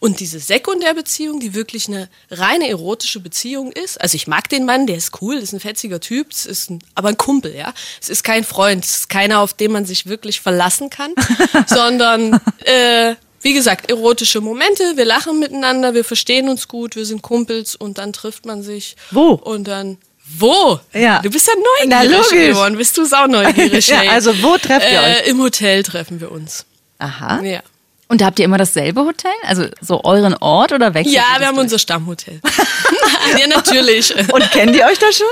Und 0.00 0.18
diese 0.18 0.40
Sekundärbeziehung, 0.40 1.38
die 1.38 1.54
wirklich 1.54 1.86
eine 1.88 2.08
reine 2.30 2.68
erotische 2.68 3.20
Beziehung 3.20 3.70
ist, 3.70 4.00
also 4.00 4.16
ich 4.16 4.26
mag 4.26 4.48
den 4.48 4.64
Mann, 4.64 4.88
der 4.88 4.96
ist 4.96 5.22
cool, 5.22 5.36
ist 5.36 5.52
ein 5.52 5.60
fetziger 5.60 6.00
Typ, 6.00 6.32
es 6.32 6.44
ist 6.44 6.70
ein, 6.70 6.80
aber 6.96 7.08
ein 7.08 7.18
Kumpel, 7.18 7.54
ja. 7.54 7.72
Es 8.02 8.08
ist 8.08 8.24
kein 8.24 8.42
Freund, 8.42 8.84
es 8.84 8.96
ist 8.96 9.08
keiner, 9.08 9.40
auf 9.40 9.54
den 9.54 9.70
man 9.70 9.86
sich 9.86 10.06
wirklich 10.06 10.40
verlassen 10.40 10.90
kann, 10.90 11.14
sondern 11.68 12.40
äh, 12.64 13.14
wie 13.44 13.52
gesagt, 13.52 13.90
erotische 13.90 14.40
Momente, 14.40 14.96
wir 14.96 15.04
lachen 15.04 15.38
miteinander, 15.38 15.92
wir 15.94 16.02
verstehen 16.02 16.48
uns 16.48 16.66
gut, 16.66 16.96
wir 16.96 17.04
sind 17.04 17.20
Kumpels 17.22 17.76
und 17.76 17.98
dann 17.98 18.12
trifft 18.14 18.46
man 18.46 18.62
sich. 18.62 18.96
Wo? 19.10 19.32
Und 19.32 19.68
dann, 19.68 19.98
wo? 20.38 20.80
Ja. 20.94 21.20
Du 21.20 21.28
bist 21.30 21.46
ja 21.46 21.52
Na, 21.86 22.02
neugierig 22.02 22.30
logisch. 22.30 22.48
geworden, 22.48 22.76
bist 22.78 22.96
du 22.96 23.04
sau 23.04 23.26
neugierig. 23.26 23.86
Ja, 23.88 24.00
also 24.10 24.42
wo 24.42 24.56
trefft 24.56 24.90
ihr 24.90 24.98
äh, 25.00 25.28
Im 25.28 25.40
Hotel 25.42 25.82
treffen 25.82 26.20
wir 26.20 26.32
uns. 26.32 26.64
Aha. 26.98 27.42
Ja. 27.42 27.60
Und 28.08 28.22
habt 28.22 28.38
ihr 28.38 28.46
immer 28.46 28.58
dasselbe 28.58 29.04
Hotel? 29.04 29.30
Also 29.42 29.66
so 29.80 30.02
euren 30.04 30.34
Ort 30.38 30.72
oder 30.72 30.94
wechselt 30.94 31.14
Ja, 31.14 31.24
wir 31.38 31.46
haben 31.46 31.56
durch? 31.56 31.64
unser 31.64 31.78
Stammhotel. 31.78 32.40
ja, 33.38 33.46
natürlich. 33.46 34.14
Und 34.32 34.50
kennt 34.52 34.74
ihr 34.74 34.86
euch 34.86 34.98
da 34.98 35.12
schon? 35.12 35.26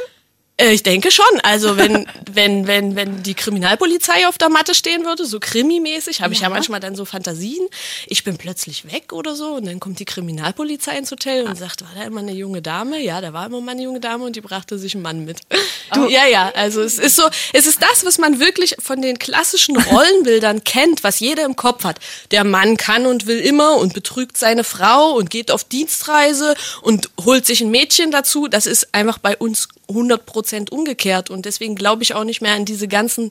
Äh, 0.56 0.72
Ich 0.72 0.82
denke 0.82 1.10
schon. 1.10 1.24
Also 1.42 1.76
wenn, 1.76 2.06
wenn, 2.32 2.66
wenn, 2.66 2.96
wenn 2.96 3.22
die 3.22 3.34
Kriminalpolizei 3.34 4.26
auf 4.28 4.38
der 4.38 4.48
Matte 4.48 4.74
stehen 4.74 5.04
würde, 5.04 5.24
so 5.26 5.40
krimimäßig, 5.40 6.20
habe 6.22 6.34
ich 6.34 6.40
ja 6.40 6.48
manchmal 6.48 6.80
dann 6.80 6.94
so 6.94 7.04
Fantasien. 7.04 7.66
Ich 8.06 8.24
bin 8.24 8.36
plötzlich 8.36 8.90
weg 8.92 9.12
oder 9.12 9.34
so 9.34 9.54
und 9.54 9.66
dann 9.66 9.80
kommt 9.80 9.98
die 9.98 10.04
Kriminalpolizei 10.04 10.96
ins 10.98 11.10
Hotel 11.10 11.46
und 11.46 11.56
sagt, 11.56 11.82
war 11.82 11.90
da 11.96 12.04
immer 12.04 12.20
eine 12.20 12.32
junge 12.32 12.62
Dame? 12.62 13.00
Ja, 13.00 13.20
da 13.20 13.32
war 13.32 13.46
immer 13.46 13.60
mal 13.60 13.72
eine 13.72 13.82
junge 13.82 14.00
Dame 14.00 14.24
und 14.24 14.36
die 14.36 14.40
brachte 14.40 14.78
sich 14.78 14.94
einen 14.94 15.02
Mann 15.02 15.24
mit. 15.24 15.40
Du, 15.94 16.08
ja, 16.08 16.26
ja, 16.26 16.50
also 16.54 16.80
es 16.82 16.98
ist 16.98 17.16
so, 17.16 17.24
es 17.52 17.66
ist 17.66 17.82
das, 17.82 18.04
was 18.04 18.18
man 18.18 18.40
wirklich 18.40 18.76
von 18.78 19.02
den 19.02 19.18
klassischen 19.18 19.76
Rollenbildern 19.76 20.64
kennt, 20.64 21.04
was 21.04 21.20
jeder 21.20 21.44
im 21.44 21.56
Kopf 21.56 21.84
hat. 21.84 21.98
Der 22.30 22.44
Mann 22.44 22.76
kann 22.76 23.06
und 23.06 23.26
will 23.26 23.38
immer 23.38 23.76
und 23.76 23.92
betrügt 23.94 24.36
seine 24.36 24.64
Frau 24.64 25.12
und 25.12 25.30
geht 25.30 25.50
auf 25.50 25.64
Dienstreise 25.64 26.54
und 26.82 27.10
holt 27.24 27.46
sich 27.46 27.60
ein 27.60 27.70
Mädchen 27.70 28.10
dazu. 28.10 28.48
Das 28.48 28.66
ist 28.66 28.94
einfach 28.94 29.18
bei 29.18 29.36
uns 29.36 29.68
100% 29.88 30.70
umgekehrt 30.70 31.30
und 31.30 31.44
deswegen 31.44 31.74
glaube 31.74 32.02
ich 32.02 32.14
auch 32.14 32.24
nicht 32.24 32.40
mehr 32.42 32.54
an 32.54 32.64
diese 32.64 32.88
ganzen 32.88 33.30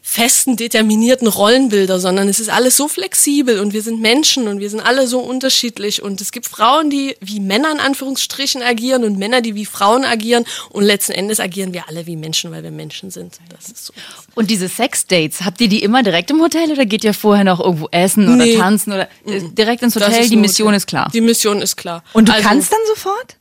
festen, 0.00 0.56
determinierten 0.56 1.28
Rollenbilder, 1.28 2.00
sondern 2.00 2.30
es 2.30 2.40
ist 2.40 2.48
alles 2.48 2.78
so 2.78 2.88
flexibel 2.88 3.60
und 3.60 3.74
wir 3.74 3.82
sind 3.82 4.00
Menschen 4.00 4.48
und 4.48 4.58
wir 4.58 4.70
sind 4.70 4.80
alle 4.80 5.06
so 5.06 5.18
unterschiedlich 5.20 6.00
und 6.02 6.22
es 6.22 6.32
gibt 6.32 6.46
Frauen, 6.46 6.88
die 6.88 7.14
wie 7.20 7.40
Männer 7.40 7.70
in 7.72 7.78
Anführungsstrichen 7.78 8.62
agieren 8.62 9.04
und 9.04 9.18
Männer, 9.18 9.42
die 9.42 9.54
wie 9.54 9.66
Frauen 9.66 10.06
agieren 10.06 10.46
und 10.70 10.84
letzten 10.84 11.12
Endes 11.12 11.40
agieren 11.40 11.74
wir 11.74 11.88
alle 11.90 12.06
wie 12.06 12.16
Menschen, 12.16 12.50
weil 12.52 12.62
wir 12.62 12.70
Menschen 12.70 13.10
sind. 13.10 13.38
Das 13.50 13.68
ist 13.68 13.84
so. 13.84 13.92
Und 14.34 14.48
diese 14.50 14.68
Sex-Dates, 14.68 15.42
habt 15.44 15.60
ihr 15.60 15.68
die 15.68 15.82
immer 15.82 16.02
direkt 16.02 16.30
im 16.30 16.40
Hotel 16.40 16.70
oder 16.72 16.86
geht 16.86 17.04
ihr 17.04 17.12
vorher 17.12 17.44
noch 17.44 17.60
irgendwo 17.60 17.88
essen 17.90 18.28
oder 18.34 18.44
Nee. 18.46 18.56
tanzen 18.56 18.94
oder 18.94 19.08
äh, 19.26 19.42
direkt 19.52 19.82
ins 19.82 19.94
Hotel? 19.94 20.26
Die 20.26 20.36
Mission 20.36 20.68
Hotel. 20.68 20.76
ist 20.78 20.86
klar. 20.86 21.10
Die 21.12 21.20
Mission 21.20 21.60
ist 21.60 21.76
klar. 21.76 22.02
Und 22.14 22.28
du 22.28 22.32
Also- 22.32 22.48
kannst 22.48 22.72
dann 22.72 22.80
sofort? 22.94 23.36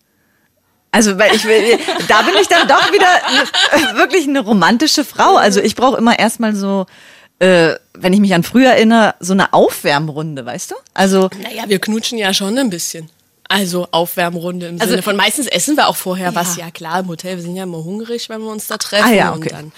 Also, 0.98 1.18
weil 1.20 1.36
ich 1.36 1.46
will, 1.46 1.78
da 2.08 2.22
bin 2.24 2.34
ich 2.42 2.48
dann 2.48 2.68
doch 2.68 2.92
wieder 2.92 3.08
wirklich 3.98 4.28
eine 4.28 4.40
romantische 4.40 5.06
Frau. 5.06 5.36
Also 5.36 5.60
ich 5.62 5.76
brauche 5.76 5.98
immer 5.98 6.18
erstmal 6.18 6.56
so, 6.56 6.86
äh, 7.40 7.76
wenn 7.94 8.14
ich 8.14 8.20
mich 8.20 8.34
an 8.34 8.42
früher 8.44 8.72
erinnere, 8.72 9.14
so 9.20 9.34
eine 9.34 9.54
Aufwärmrunde, 9.54 10.46
weißt 10.46 10.72
du? 10.72 10.76
Also 10.96 11.30
Naja, 11.42 11.64
wir 11.68 11.80
knutschen 11.80 12.18
ja 12.18 12.34
schon 12.34 12.58
ein 12.58 12.70
bisschen. 12.72 13.10
Also 13.50 13.88
Aufwärmrunde 13.92 14.68
im 14.68 14.82
Also- 14.82 14.92
Sinne 14.92 15.04
von 15.04 15.16
meistens 15.16 15.48
essen 15.48 15.78
wir 15.78 15.88
auch 15.88 15.96
vorher 15.96 16.34
was. 16.36 16.58
Ja 16.58 16.70
klar, 16.72 17.00
im 17.02 17.08
Hotel, 17.08 17.36
wir 17.38 17.44
sind 17.44 17.56
ja 17.56 17.64
immer 17.64 17.84
hungrig, 17.84 18.28
wenn 18.30 18.42
wir 18.42 18.50
uns 18.52 18.68
da 18.68 18.78
treffen. 18.78 19.06
Ah 19.08 19.14
ja, 19.14 19.30
okay. 19.34 19.40
Und 19.44 19.52
dann 19.54 19.72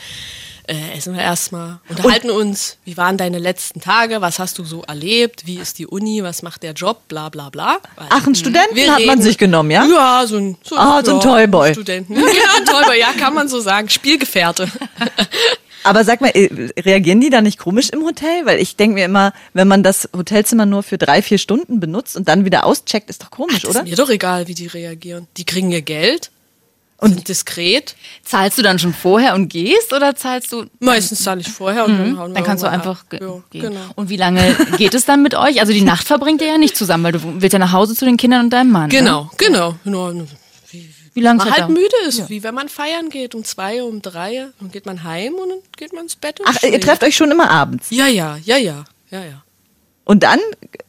äh, 0.69 0.97
essen 0.97 1.13
wir 1.15 1.21
erstmal, 1.21 1.79
unterhalten 1.89 2.29
uns, 2.29 2.77
wie 2.85 2.95
waren 2.95 3.17
deine 3.17 3.39
letzten 3.39 3.81
Tage, 3.81 4.21
was 4.21 4.39
hast 4.39 4.57
du 4.59 4.63
so 4.63 4.83
erlebt, 4.83 5.45
wie 5.47 5.57
ist 5.57 5.79
die 5.79 5.87
Uni, 5.87 6.23
was 6.23 6.43
macht 6.43 6.63
der 6.63 6.73
Job, 6.73 7.07
bla 7.07 7.29
bla 7.29 7.49
bla. 7.49 7.77
Weil- 7.95 8.07
ach, 8.09 8.25
einen 8.25 8.35
Studenten 8.35 8.75
Wir 8.75 8.91
hat 8.93 8.99
man 8.99 9.09
reden- 9.17 9.21
sich 9.21 9.37
genommen, 9.37 9.71
ja? 9.71 9.85
Ja, 9.85 10.25
so 10.27 10.37
ein, 10.37 10.57
so, 10.63 10.75
Ah, 10.77 11.01
so 11.03 11.11
ein 11.11 11.17
ja, 11.17 11.23
Toyboy. 11.23 11.73
Studenten. 11.73 12.15
Ja, 12.15 12.23
ein 12.57 12.65
Toyboy, 12.65 12.99
ja, 12.99 13.13
kann 13.19 13.33
man 13.33 13.47
so 13.49 13.59
sagen. 13.59 13.89
Spielgefährte. 13.89 14.69
Aber 15.83 16.03
sag 16.03 16.19
mal, 16.19 16.29
äh, 16.33 16.69
reagieren 16.81 17.21
die 17.21 17.29
da 17.29 17.41
nicht 17.41 17.57
komisch 17.57 17.89
im 17.89 18.03
Hotel? 18.03 18.45
Weil 18.45 18.59
ich 18.59 18.75
denke 18.75 18.95
mir 18.95 19.05
immer, 19.05 19.33
wenn 19.53 19.67
man 19.67 19.81
das 19.81 20.09
Hotelzimmer 20.15 20.65
nur 20.65 20.83
für 20.83 20.97
drei, 20.97 21.21
vier 21.21 21.37
Stunden 21.37 21.79
benutzt 21.79 22.17
und 22.17 22.27
dann 22.27 22.43
wieder 22.43 22.65
auscheckt, 22.65 23.09
ist 23.09 23.23
doch 23.23 23.31
komisch, 23.31 23.61
Das 23.61 23.71
oder? 23.71 23.79
ist 23.83 23.89
mir 23.89 23.95
doch 23.95 24.09
egal, 24.09 24.47
wie 24.47 24.55
die 24.55 24.67
reagieren. 24.67 25.27
Die 25.37 25.45
kriegen 25.45 25.71
ihr 25.71 25.81
Geld 25.81 26.31
und 26.99 27.13
sind 27.13 27.27
diskret. 27.27 27.95
Zahlst 28.23 28.57
du 28.57 28.61
dann 28.61 28.77
schon 28.79 28.93
vorher 28.93 29.33
und 29.35 29.47
gehst 29.49 29.93
oder 29.93 30.15
zahlst 30.15 30.51
du? 30.51 30.65
Meistens 30.79 31.23
zahle 31.23 31.41
ich 31.41 31.47
vorher 31.49 31.85
und 31.85 31.97
dann 31.97 32.17
hauen 32.19 32.31
wir 32.31 32.35
Dann 32.35 32.43
kannst 32.43 32.63
du 32.63 32.67
einfach 32.69 33.01
ab. 33.01 33.09
ge 33.09 33.19
Ja, 33.21 33.41
gehen. 33.49 33.61
Genau. 33.61 33.79
Und 33.95 34.09
wie 34.09 34.17
lange 34.17 34.55
geht 34.77 34.93
es 34.93 35.05
dann 35.05 35.23
mit 35.23 35.35
euch? 35.35 35.59
Also 35.61 35.73
die 35.73 35.81
Nacht 35.81 36.05
verbringt 36.07 36.41
ihr 36.41 36.47
ja 36.47 36.57
nicht 36.57 36.75
zusammen, 36.75 37.03
weil 37.05 37.11
du 37.13 37.19
willst 37.41 37.53
ja 37.53 37.59
nach 37.59 37.71
Hause 37.71 37.95
zu 37.95 38.05
den 38.05 38.17
Kindern 38.17 38.45
und 38.45 38.49
deinem 38.51 38.71
Mann. 38.71 38.89
Ne? 38.89 38.97
Genau, 38.97 39.29
genau. 39.37 39.75
Nur, 39.83 40.27
wie 40.71 40.89
Wie 41.13 41.21
lange 41.21 41.37
man 41.43 41.51
halt 41.51 41.69
müde 41.69 41.95
ist, 42.07 42.29
wie 42.29 42.43
wenn 42.43 42.53
man 42.55 42.69
feiern 42.69 43.09
geht, 43.09 43.33
um 43.33 43.43
zwei, 43.43 43.81
um 43.83 44.01
drei, 44.01 44.47
dann 44.59 44.69
geht 44.71 44.85
man 44.85 45.03
heim 45.03 45.33
und 45.35 45.49
dann 45.49 45.59
geht 45.77 45.93
man 45.93 46.03
ins 46.03 46.15
Bett 46.15 46.39
und 46.39 46.47
Ach, 46.49 46.53
ihr 46.61 46.69
schläft. 46.69 46.83
trefft 46.83 47.03
euch 47.03 47.15
schon 47.15 47.31
immer 47.31 47.49
abends. 47.49 47.87
Ja, 47.89 48.07
ja, 48.07 48.37
ja, 48.43 48.57
ja, 48.57 48.83
ja, 49.09 49.23
ja. 49.23 49.43
Und 50.05 50.23
dann 50.23 50.39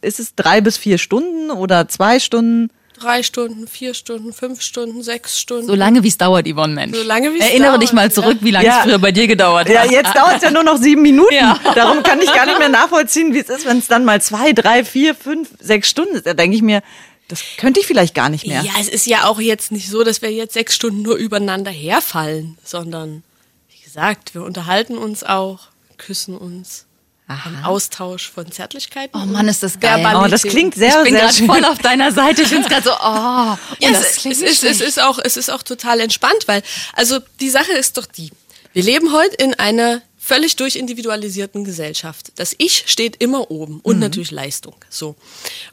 ist 0.01 0.19
es 0.19 0.35
drei 0.35 0.61
bis 0.61 0.77
vier 0.77 0.97
Stunden 0.97 1.51
oder 1.51 1.87
zwei 1.87 2.19
Stunden. 2.19 2.69
Drei 3.01 3.23
Stunden, 3.23 3.67
vier 3.67 3.93
Stunden, 3.95 4.31
fünf 4.31 4.61
Stunden, 4.61 5.01
sechs 5.01 5.39
Stunden. 5.39 5.65
So 5.65 5.73
lange 5.73 6.03
wie 6.03 6.07
es 6.07 6.17
dauert, 6.17 6.47
Yvonne, 6.47 6.73
Mensch. 6.75 6.95
So 6.95 7.03
lange, 7.03 7.33
wie 7.33 7.39
es 7.39 7.45
Erinnere 7.45 7.79
dich 7.79 7.89
dauert, 7.89 7.95
mal 7.95 8.11
zurück, 8.11 8.37
wie 8.41 8.51
lange 8.51 8.65
Ja. 8.67 8.77
es 8.79 8.83
früher 8.83 8.99
bei 8.99 9.11
dir 9.11 9.25
gedauert 9.27 9.69
Ja, 9.69 9.81
hat. 9.81 9.91
jetzt 9.91 10.15
dauert 10.15 10.35
es 10.37 10.43
ja 10.43 10.51
nur 10.51 10.63
noch 10.63 10.77
sieben 10.77 11.01
Minuten. 11.01 11.33
Ja. 11.33 11.57
Darum 11.73 12.03
kann 12.03 12.21
ich 12.21 12.31
gar 12.31 12.45
nicht 12.45 12.59
mehr 12.59 12.69
nachvollziehen, 12.69 13.33
wie 13.33 13.39
es 13.39 13.49
ist, 13.49 13.65
wenn 13.65 13.79
es 13.79 13.87
dann 13.87 14.05
mal 14.05 14.21
zwei, 14.21 14.53
drei, 14.53 14.85
vier, 14.85 15.15
fünf, 15.15 15.49
sechs 15.59 15.89
Stunden 15.89 16.15
ist. 16.15 16.27
Da 16.27 16.35
denke 16.35 16.55
ich 16.55 16.61
mir, 16.61 16.83
das 17.27 17.41
könnte 17.57 17.79
ich 17.79 17.87
vielleicht 17.87 18.13
gar 18.13 18.29
nicht 18.29 18.45
mehr. 18.45 18.61
Ja, 18.61 18.73
es 18.79 18.87
ist 18.87 19.07
ja 19.07 19.25
auch 19.25 19.39
jetzt 19.39 19.71
nicht 19.71 19.89
so, 19.89 20.03
dass 20.03 20.21
wir 20.21 20.31
jetzt 20.31 20.53
sechs 20.53 20.75
Stunden 20.75 21.01
nur 21.01 21.15
übereinander 21.15 21.71
herfallen, 21.71 22.57
sondern 22.63 23.23
wie 23.69 23.83
gesagt, 23.83 24.35
wir 24.35 24.43
unterhalten 24.43 24.97
uns 24.97 25.23
auch, 25.23 25.69
küssen 25.97 26.37
uns. 26.37 26.85
Ein 27.27 27.63
Austausch 27.63 28.29
von 28.29 28.51
Zärtlichkeiten. 28.51 29.19
Oh 29.19 29.25
Mann, 29.25 29.47
ist 29.47 29.63
das 29.63 29.79
geil. 29.79 30.05
Oh, 30.15 30.27
das 30.27 30.43
klingt 30.43 30.75
sehr, 30.75 30.97
ich 30.97 31.03
bin 31.03 31.13
sehr 31.13 31.21
gerade 31.21 31.33
schön. 31.33 31.47
voll 31.47 31.63
auf 31.63 31.77
deiner 31.77 32.11
Seite. 32.11 32.41
Ich 32.41 32.49
finde 32.49 32.63
es 32.63 32.69
gerade 32.69 32.83
so, 32.83 32.91
oh. 32.91 33.57
Ja, 33.79 33.91
das 33.91 34.01
es, 34.01 34.15
klingt 34.17 34.35
es, 34.35 34.41
ist, 34.41 34.63
es, 34.63 34.81
ist 34.81 35.01
auch, 35.01 35.17
es 35.17 35.37
ist 35.37 35.49
auch 35.49 35.63
total 35.63 36.01
entspannt, 36.01 36.47
weil, 36.47 36.61
also 36.93 37.19
die 37.39 37.49
Sache 37.49 37.71
ist 37.71 37.97
doch 37.97 38.05
die, 38.05 38.31
wir 38.73 38.83
leben 38.83 39.13
heute 39.13 39.35
in 39.35 39.53
einer 39.53 40.01
völlig 40.17 40.55
durchindividualisierten 40.55 41.63
Gesellschaft. 41.63 42.31
Das 42.35 42.55
Ich 42.57 42.83
steht 42.87 43.15
immer 43.17 43.49
oben 43.49 43.79
und 43.81 43.99
natürlich 43.99 44.31
Leistung. 44.31 44.75
So. 44.89 45.15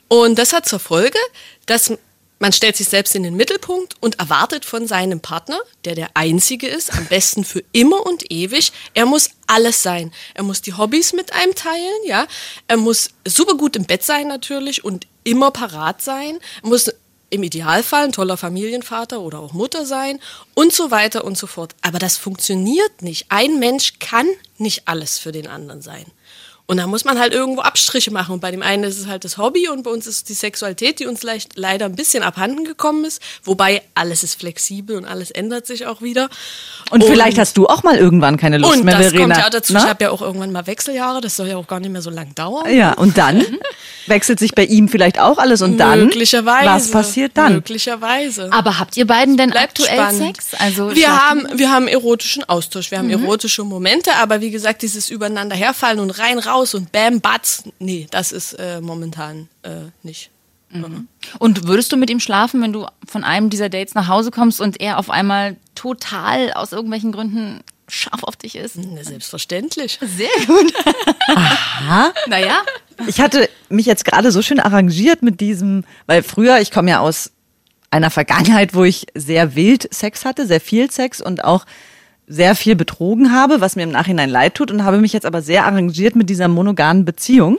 Und 0.08 0.38
das 0.38 0.52
hat 0.52 0.66
zur 0.66 0.78
Folge, 0.78 1.18
dass 1.66 1.92
man 2.38 2.52
stellt 2.52 2.76
sich 2.76 2.88
selbst 2.88 3.14
in 3.14 3.22
den 3.22 3.34
Mittelpunkt 3.34 3.94
und 4.00 4.18
erwartet 4.18 4.64
von 4.64 4.86
seinem 4.86 5.20
Partner, 5.20 5.60
der 5.84 5.94
der 5.94 6.10
Einzige 6.14 6.68
ist, 6.68 6.92
am 6.92 7.06
besten 7.06 7.44
für 7.44 7.64
immer 7.72 8.06
und 8.06 8.30
ewig, 8.30 8.72
er 8.94 9.06
muss 9.06 9.30
alles 9.46 9.82
sein. 9.82 10.12
Er 10.34 10.44
muss 10.44 10.62
die 10.62 10.74
Hobbys 10.74 11.12
mit 11.12 11.32
einem 11.32 11.54
teilen, 11.54 12.04
ja. 12.06 12.26
Er 12.68 12.76
muss 12.76 13.10
super 13.26 13.56
gut 13.56 13.76
im 13.76 13.84
Bett 13.84 14.04
sein 14.04 14.28
natürlich 14.28 14.84
und 14.84 15.06
immer 15.24 15.50
parat 15.50 16.02
sein. 16.02 16.38
Er 16.62 16.68
muss 16.68 16.90
im 17.30 17.42
Idealfall 17.42 18.04
ein 18.04 18.12
toller 18.12 18.36
Familienvater 18.36 19.20
oder 19.20 19.40
auch 19.40 19.52
Mutter 19.52 19.84
sein 19.84 20.18
und 20.54 20.72
so 20.72 20.90
weiter 20.90 21.24
und 21.24 21.36
so 21.36 21.46
fort. 21.46 21.74
Aber 21.82 21.98
das 21.98 22.16
funktioniert 22.16 23.02
nicht. 23.02 23.26
Ein 23.28 23.58
Mensch 23.58 23.94
kann 23.98 24.26
nicht 24.56 24.88
alles 24.88 25.18
für 25.18 25.32
den 25.32 25.46
anderen 25.46 25.82
sein. 25.82 26.06
Und 26.70 26.76
da 26.76 26.86
muss 26.86 27.06
man 27.06 27.18
halt 27.18 27.32
irgendwo 27.32 27.62
Abstriche 27.62 28.10
machen. 28.10 28.32
Und 28.32 28.40
bei 28.40 28.50
dem 28.50 28.62
einen 28.62 28.84
ist 28.84 28.98
es 28.98 29.06
halt 29.06 29.24
das 29.24 29.38
Hobby 29.38 29.70
und 29.70 29.84
bei 29.84 29.90
uns 29.90 30.06
ist 30.06 30.16
es 30.16 30.24
die 30.24 30.34
Sexualität, 30.34 31.00
die 31.00 31.06
uns 31.06 31.22
leicht, 31.22 31.52
leider 31.56 31.86
ein 31.86 31.94
bisschen 31.94 32.22
abhanden 32.22 32.64
gekommen 32.64 33.06
ist. 33.06 33.22
Wobei 33.42 33.80
alles 33.94 34.22
ist 34.22 34.38
flexibel 34.38 34.98
und 34.98 35.06
alles 35.06 35.30
ändert 35.30 35.66
sich 35.66 35.86
auch 35.86 36.02
wieder. 36.02 36.28
Und, 36.90 37.04
vielleicht 37.04 37.38
hast 37.38 37.56
du 37.56 37.68
auch 37.68 37.84
mal 37.84 37.96
irgendwann 37.96 38.36
keine 38.36 38.58
Lust 38.58 38.76
und 38.76 38.84
mehr, 38.84 38.98
das 38.98 39.06
Verena. 39.12 39.34
kommt 39.34 39.44
ja 39.46 39.50
dazu. 39.50 39.72
Na? 39.72 39.82
Ich 39.82 39.88
habe 39.88 40.04
ja 40.04 40.10
auch 40.10 40.20
irgendwann 40.20 40.52
mal 40.52 40.66
Wechseljahre. 40.66 41.22
Das 41.22 41.36
soll 41.36 41.48
ja 41.48 41.56
auch 41.56 41.66
gar 41.66 41.80
nicht 41.80 41.90
mehr 41.90 42.02
so 42.02 42.10
lang 42.10 42.34
dauern. 42.34 42.70
Ja, 42.70 42.92
und 42.92 43.16
dann 43.16 43.46
wechselt 44.06 44.38
sich 44.38 44.54
bei 44.54 44.64
ihm 44.66 44.90
vielleicht 44.90 45.18
auch 45.18 45.38
alles 45.38 45.62
und 45.62 45.78
dann 45.78 46.00
Möglicherweise. 46.00 46.68
was 46.68 46.90
passiert 46.90 47.32
dann? 47.34 47.54
Möglicherweise. 47.54 48.52
Aber 48.52 48.78
habt 48.78 48.94
ihr 48.98 49.06
beiden 49.06 49.38
denn 49.38 49.48
bleibt 49.50 49.80
aktuell 49.80 49.96
spannend. 49.96 50.36
Sex? 50.36 50.48
Also 50.58 50.94
wir 50.94 51.16
haben, 51.16 51.48
wir 51.54 51.70
haben 51.70 51.88
erotischen 51.88 52.44
Austausch, 52.44 52.90
wir 52.90 52.98
haben 52.98 53.08
erotische 53.08 53.64
Momente, 53.64 54.12
aber 54.16 54.42
wie 54.42 54.50
gesagt, 54.50 54.82
dieses 54.82 55.08
übereinander 55.08 55.56
herfallen 55.56 56.00
und 56.00 56.10
rein 56.10 56.38
raus 56.38 56.57
und 56.74 56.92
bam, 56.92 57.20
batz, 57.20 57.64
nee, 57.78 58.06
das 58.10 58.32
ist 58.32 58.54
äh, 58.54 58.80
momentan 58.80 59.48
äh, 59.62 59.86
nicht. 60.02 60.30
Und 61.38 61.66
würdest 61.66 61.92
du 61.92 61.96
mit 61.96 62.10
ihm 62.10 62.20
schlafen, 62.20 62.60
wenn 62.60 62.74
du 62.74 62.86
von 63.06 63.24
einem 63.24 63.48
dieser 63.48 63.70
Dates 63.70 63.94
nach 63.94 64.06
Hause 64.06 64.30
kommst 64.30 64.60
und 64.60 64.80
er 64.80 64.98
auf 64.98 65.08
einmal 65.08 65.56
total 65.74 66.52
aus 66.52 66.72
irgendwelchen 66.72 67.10
Gründen 67.10 67.60
scharf 67.88 68.22
auf 68.22 68.36
dich 68.36 68.54
ist? 68.54 68.76
Na, 68.76 69.02
selbstverständlich. 69.02 69.98
Sehr 70.02 70.28
gut. 70.46 70.74
Aha. 71.34 72.12
Naja, 72.26 72.60
Ich 73.06 73.20
hatte 73.20 73.48
mich 73.68 73.86
jetzt 73.86 74.04
gerade 74.04 74.32
so 74.32 74.42
schön 74.42 74.60
arrangiert 74.60 75.22
mit 75.22 75.40
diesem, 75.40 75.84
weil 76.06 76.22
früher, 76.22 76.60
ich 76.60 76.70
komme 76.70 76.90
ja 76.90 77.00
aus 77.00 77.30
einer 77.90 78.10
Vergangenheit, 78.10 78.74
wo 78.74 78.84
ich 78.84 79.06
sehr 79.14 79.54
wild 79.54 79.92
Sex 79.94 80.24
hatte, 80.24 80.46
sehr 80.46 80.60
viel 80.60 80.90
Sex 80.90 81.20
und 81.20 81.44
auch 81.44 81.64
sehr 82.28 82.54
viel 82.54 82.76
betrogen 82.76 83.32
habe, 83.32 83.60
was 83.60 83.74
mir 83.76 83.82
im 83.84 83.90
Nachhinein 83.90 84.28
leid 84.28 84.54
tut 84.54 84.70
und 84.70 84.84
habe 84.84 84.98
mich 84.98 85.12
jetzt 85.12 85.26
aber 85.26 85.40
sehr 85.42 85.64
arrangiert 85.64 86.14
mit 86.14 86.28
dieser 86.30 86.48
monogamen 86.48 87.04
Beziehung. 87.04 87.58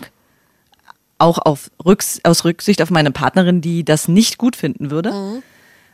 Auch 1.17 1.37
auf 1.39 1.69
Rücks 1.85 2.21
aus 2.23 2.45
Rücksicht 2.45 2.81
auf 2.81 2.91
meine 2.91 3.11
Partnerin, 3.11 3.61
die 3.61 3.83
das 3.83 4.07
nicht 4.07 4.37
gut 4.37 4.55
finden 4.55 4.89
würde. 4.91 5.11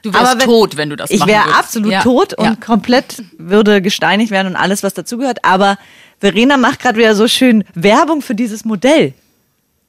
du 0.04 0.14
wärst 0.14 0.24
Aber 0.24 0.40
wenn- 0.40 0.46
tot, 0.48 0.78
wenn 0.78 0.90
du 0.92 0.96
das 0.96 1.10
Ich 1.10 1.26
wäre 1.26 1.56
absolut 1.58 1.92
Ja. 1.92 2.04
tot 2.04 2.36
und 2.36 2.46
Ja. 2.46 2.56
komplett 2.56 3.24
würde 3.40 3.82
gesteinigt 3.82 4.30
werden 4.30 4.50
und 4.50 4.56
alles, 4.56 4.84
was 4.84 4.94
dazugehört. 4.94 5.44
Aber 5.44 5.80
Verena 6.20 6.58
macht 6.58 6.80
gerade 6.80 7.00
wieder 7.00 7.16
so 7.16 7.28
schön 7.28 7.64
Werbung 7.74 8.22
für 8.22 8.36
dieses 8.36 8.66
Modell. 8.66 9.14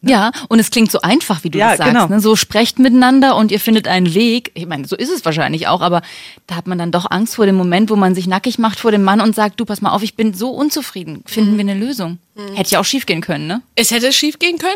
Ja, 0.03 0.31
und 0.49 0.59
es 0.61 0.71
klingt 0.71 0.93
so 0.93 1.00
einfach, 1.00 1.43
wie 1.43 1.50
du 1.50 1.59
Ja, 1.59 1.71
das 1.71 1.79
sagst. 1.79 1.93
genau. 1.93 2.07
Ne? 2.07 2.21
So 2.21 2.37
sprecht 2.37 2.79
miteinander 2.79 3.35
und 3.35 3.50
ihr 3.50 3.59
findet 3.59 3.88
einen 3.88 4.15
Weg. 4.15 4.53
Ich 4.55 4.67
meine, 4.67 4.87
so 4.87 4.95
ist 4.95 5.11
es 5.11 5.25
wahrscheinlich 5.25 5.67
auch, 5.69 5.81
aber 5.81 6.03
da 6.47 6.55
hat 6.57 6.67
man 6.67 6.79
dann 6.79 6.93
doch 6.93 7.11
Angst 7.11 7.35
vor 7.35 7.47
dem 7.47 7.57
Moment, 7.57 7.91
wo 7.91 7.97
man 7.97 8.15
sich 8.15 8.26
nackig 8.26 8.59
macht 8.59 8.79
vor 8.79 8.93
dem 8.93 9.03
Mann 9.03 9.21
und 9.21 9.35
sagt, 9.35 9.59
du, 9.59 9.65
pass 9.65 9.81
mal 9.81 9.91
auf, 9.91 10.03
ich 10.03 10.15
bin 10.15 10.35
so 10.35 10.50
unzufrieden. 10.50 11.23
Finden 11.26 11.55
wir 11.55 11.61
eine 11.62 11.75
Lösung? 11.75 12.19
Hätte 12.55 12.73
ja 12.73 12.81
auch 12.81 12.85
schief 12.85 13.07
gehen 13.07 13.23
können, 13.23 13.47
ne? 13.47 13.62
Es 13.75 13.91
hätte 13.91 14.12
schief 14.12 14.38
gehen 14.38 14.59
können. 14.59 14.75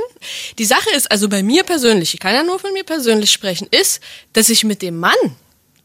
Die 0.59 0.65
Sache 0.65 0.89
ist, 0.97 1.11
also 1.13 1.29
bei 1.29 1.43
mir 1.43 1.63
persönlich, 1.63 2.15
ich 2.15 2.21
kann 2.21 2.35
ja 2.35 2.43
nur 2.43 2.59
von 2.59 2.73
mir 2.73 2.85
persönlich 2.85 3.31
sprechen, 3.31 3.69
ist, 3.71 4.01
dass 4.33 4.49
ich 4.49 4.65
mit 4.65 4.83
dem 4.83 4.99
Mann 4.99 5.13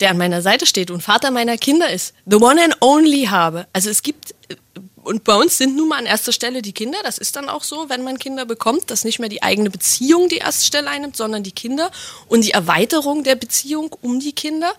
der 0.01 0.09
an 0.11 0.17
meiner 0.17 0.41
Seite 0.41 0.65
steht 0.65 0.91
und 0.91 1.01
Vater 1.01 1.31
meiner 1.31 1.57
Kinder 1.57 1.89
ist, 1.89 2.13
the 2.25 2.35
one 2.35 2.61
and 2.61 2.75
only 2.81 3.27
habe. 3.27 3.65
Also 3.71 3.89
es 3.89 4.03
gibt, 4.03 4.35
und 5.05 5.23
bei 5.23 5.35
uns 5.35 5.57
sind 5.57 5.75
nun 5.75 5.89
mal 5.89 5.99
an 5.99 6.05
erster 6.05 6.31
Stelle 6.31 6.61
die 6.61 6.73
Kinder. 6.73 6.97
Das 7.03 7.17
ist 7.17 7.35
dann 7.35 7.47
auch 7.47 7.63
so, 7.63 7.89
wenn 7.89 8.03
man 8.03 8.17
Kinder 8.17 8.45
bekommt, 8.45 8.89
dass 8.89 9.05
nicht 9.05 9.19
mehr 9.19 9.29
die 9.29 9.43
eigene 9.43 9.69
Beziehung 9.69 10.29
die 10.29 10.37
erste 10.37 10.65
Stelle 10.65 10.89
einnimmt, 10.89 11.15
sondern 11.15 11.43
die 11.43 11.51
Kinder 11.51 11.91
und 12.27 12.43
die 12.43 12.51
Erweiterung 12.51 13.23
der 13.23 13.35
Beziehung 13.35 13.95
um 14.01 14.19
die 14.19 14.33
Kinder. 14.33 14.73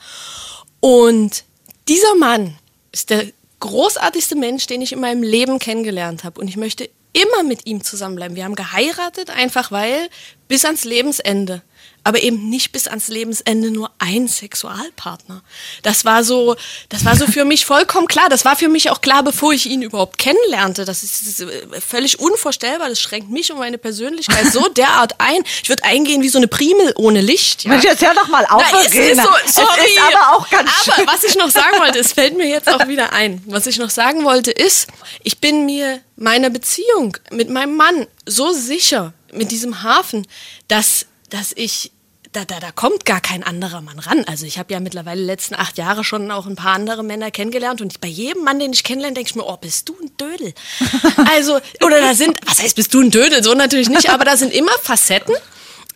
Und 0.81 1.45
dieser 1.89 2.15
Mann 2.17 2.59
ist 2.93 3.11
der 3.11 3.27
großartigste 3.61 4.35
Mensch, 4.35 4.67
den 4.67 4.83
ich 4.83 4.93
in 4.93 5.01
meinem 5.01 5.23
Leben 5.23 5.59
kennengelernt 5.59 6.25
habe. 6.25 6.41
Und 6.41 6.49
ich 6.49 6.57
möchte 6.57 6.91
immer 7.13 7.43
mit 7.43 7.67
ihm 7.67 7.83
zusammenbleiben. 7.83 8.37
Wir 8.37 8.45
haben 8.45 8.57
geheiratet, 8.57 9.31
einfach 9.31 9.71
weil 9.71 10.09
bis 10.49 10.65
ans 10.65 10.85
Lebensende 10.85 11.63
aber 12.07 12.23
eben 12.23 12.49
nicht 12.49 12.71
bis 12.71 12.87
ans 12.87 13.09
Lebensende 13.09 13.73
nur 13.73 13.91
ein 13.99 14.29
Sexualpartner. 14.29 15.43
Das 15.83 16.05
war 16.05 16.23
so, 16.23 16.55
das 16.89 17.05
war 17.05 17.17
so 17.17 17.27
für 17.27 17.45
mich 17.45 17.67
vollkommen 17.67 18.07
klar. 18.07 18.29
Das 18.29 18.45
war 18.45 18.55
für 18.55 18.69
mich 18.69 18.91
auch 18.91 19.01
klar, 19.01 19.25
bevor 19.25 19.53
ich 19.53 19.67
ihn 19.67 19.83
überhaupt 19.83 20.17
kennenlernte. 20.17 20.85
Das 20.85 21.03
ist, 21.03 21.23
ist 21.41 21.45
völlig 21.85 22.21
unvorstellbar. 22.21 22.91
Das 22.91 23.01
schränkt 23.01 23.31
mich 23.31 23.51
und 23.51 23.59
meine 23.59 23.77
Persönlichkeit 23.77 24.53
so 24.53 24.69
derart 24.77 25.17
ein. 25.19 25.43
Ich 25.65 25.69
würde 25.69 25.83
eingehen 25.83 26.23
wie 26.23 26.29
so 26.29 26.39
eine 26.39 26.47
Primel 26.47 26.95
ohne 26.97 27.21
Licht. 27.21 27.65
Ja. 27.65 27.71
Mensch, 27.71 27.83
jetzt 27.83 28.07
hör 28.07 28.15
doch 28.15 28.29
mal 28.29 28.47
auf, 28.47 28.63
Na, 28.71 28.83
es 28.83 28.95
ist 28.95 29.17
so, 29.17 29.29
sorry. 29.47 29.81
Es 29.85 29.91
ist 29.91 29.99
aber 30.15 30.37
auch 30.37 30.49
ganz 30.49 30.71
Aber 30.87 30.97
schön. 30.97 31.07
was 31.09 31.25
ich 31.25 31.35
noch 31.35 31.51
sagen 31.51 31.81
wollte, 31.81 31.99
es 31.99 32.13
fällt 32.13 32.37
mir 32.37 32.47
jetzt 32.47 32.69
auch 32.69 32.87
wieder 32.87 33.13
ein. 33.15 33.43
Was 33.47 33.67
ich 33.67 33.79
noch 33.79 33.91
sagen 33.91 34.23
wollte 34.25 34.53
ist, 34.53 34.87
ich 35.25 35.39
bin 35.39 35.67
mir 35.67 36.01
meiner 36.15 36.51
Beziehung 36.51 37.17
mit 37.33 37.51
meinem 37.51 37.75
Mann 37.75 38.07
so 38.27 38.53
sicher 38.53 39.13
mit 39.33 39.51
diesem 39.51 39.83
Hafen, 39.83 40.25
dass, 40.69 41.07
dass 41.31 41.51
ich 41.57 41.91
da, 42.37 42.45
da, 42.45 42.61
da 42.61 42.71
kommt 42.71 43.07
gar 43.07 43.23
kein 43.23 43.43
anderer 43.43 43.81
Mann 43.81 43.99
ran. 43.99 44.23
Also 44.25 44.45
ich 44.45 44.59
habe 44.59 44.73
ja 44.73 44.79
mittlerweile 44.79 45.23
die 45.23 45.27
letzten 45.27 45.55
acht 45.55 45.79
Jahre 45.79 46.05
schon 46.05 46.31
auch 46.31 46.45
ein 46.45 46.55
paar 46.55 46.75
andere 46.75 47.03
Männer 47.03 47.31
kennengelernt 47.31 47.81
und 47.81 47.99
bei 48.03 48.09
jedem 48.09 48.45
Mann, 48.45 48.59
den 48.59 48.75
ich 48.75 48.85
kennenlerne, 48.85 49.15
denke 49.15 49.31
ich 49.31 49.37
mir, 49.37 49.47
oh, 49.47 49.57
bist 49.57 49.89
du 49.89 49.97
ein 50.01 50.15
Dödel. 50.19 50.53
Also, 51.31 51.61
oder 51.83 52.01
da 52.01 52.15
sind, 52.15 52.39
was 52.47 52.63
heißt, 52.63 52.77
bist 52.77 52.93
du 52.93 53.01
ein 53.01 53.11
Dödel? 53.11 53.43
So 53.43 53.55
natürlich 53.55 53.89
nicht, 53.89 54.11
aber 54.11 54.25
da 54.25 54.37
sind 54.37 54.53
immer 54.53 54.73
Facetten 54.83 55.35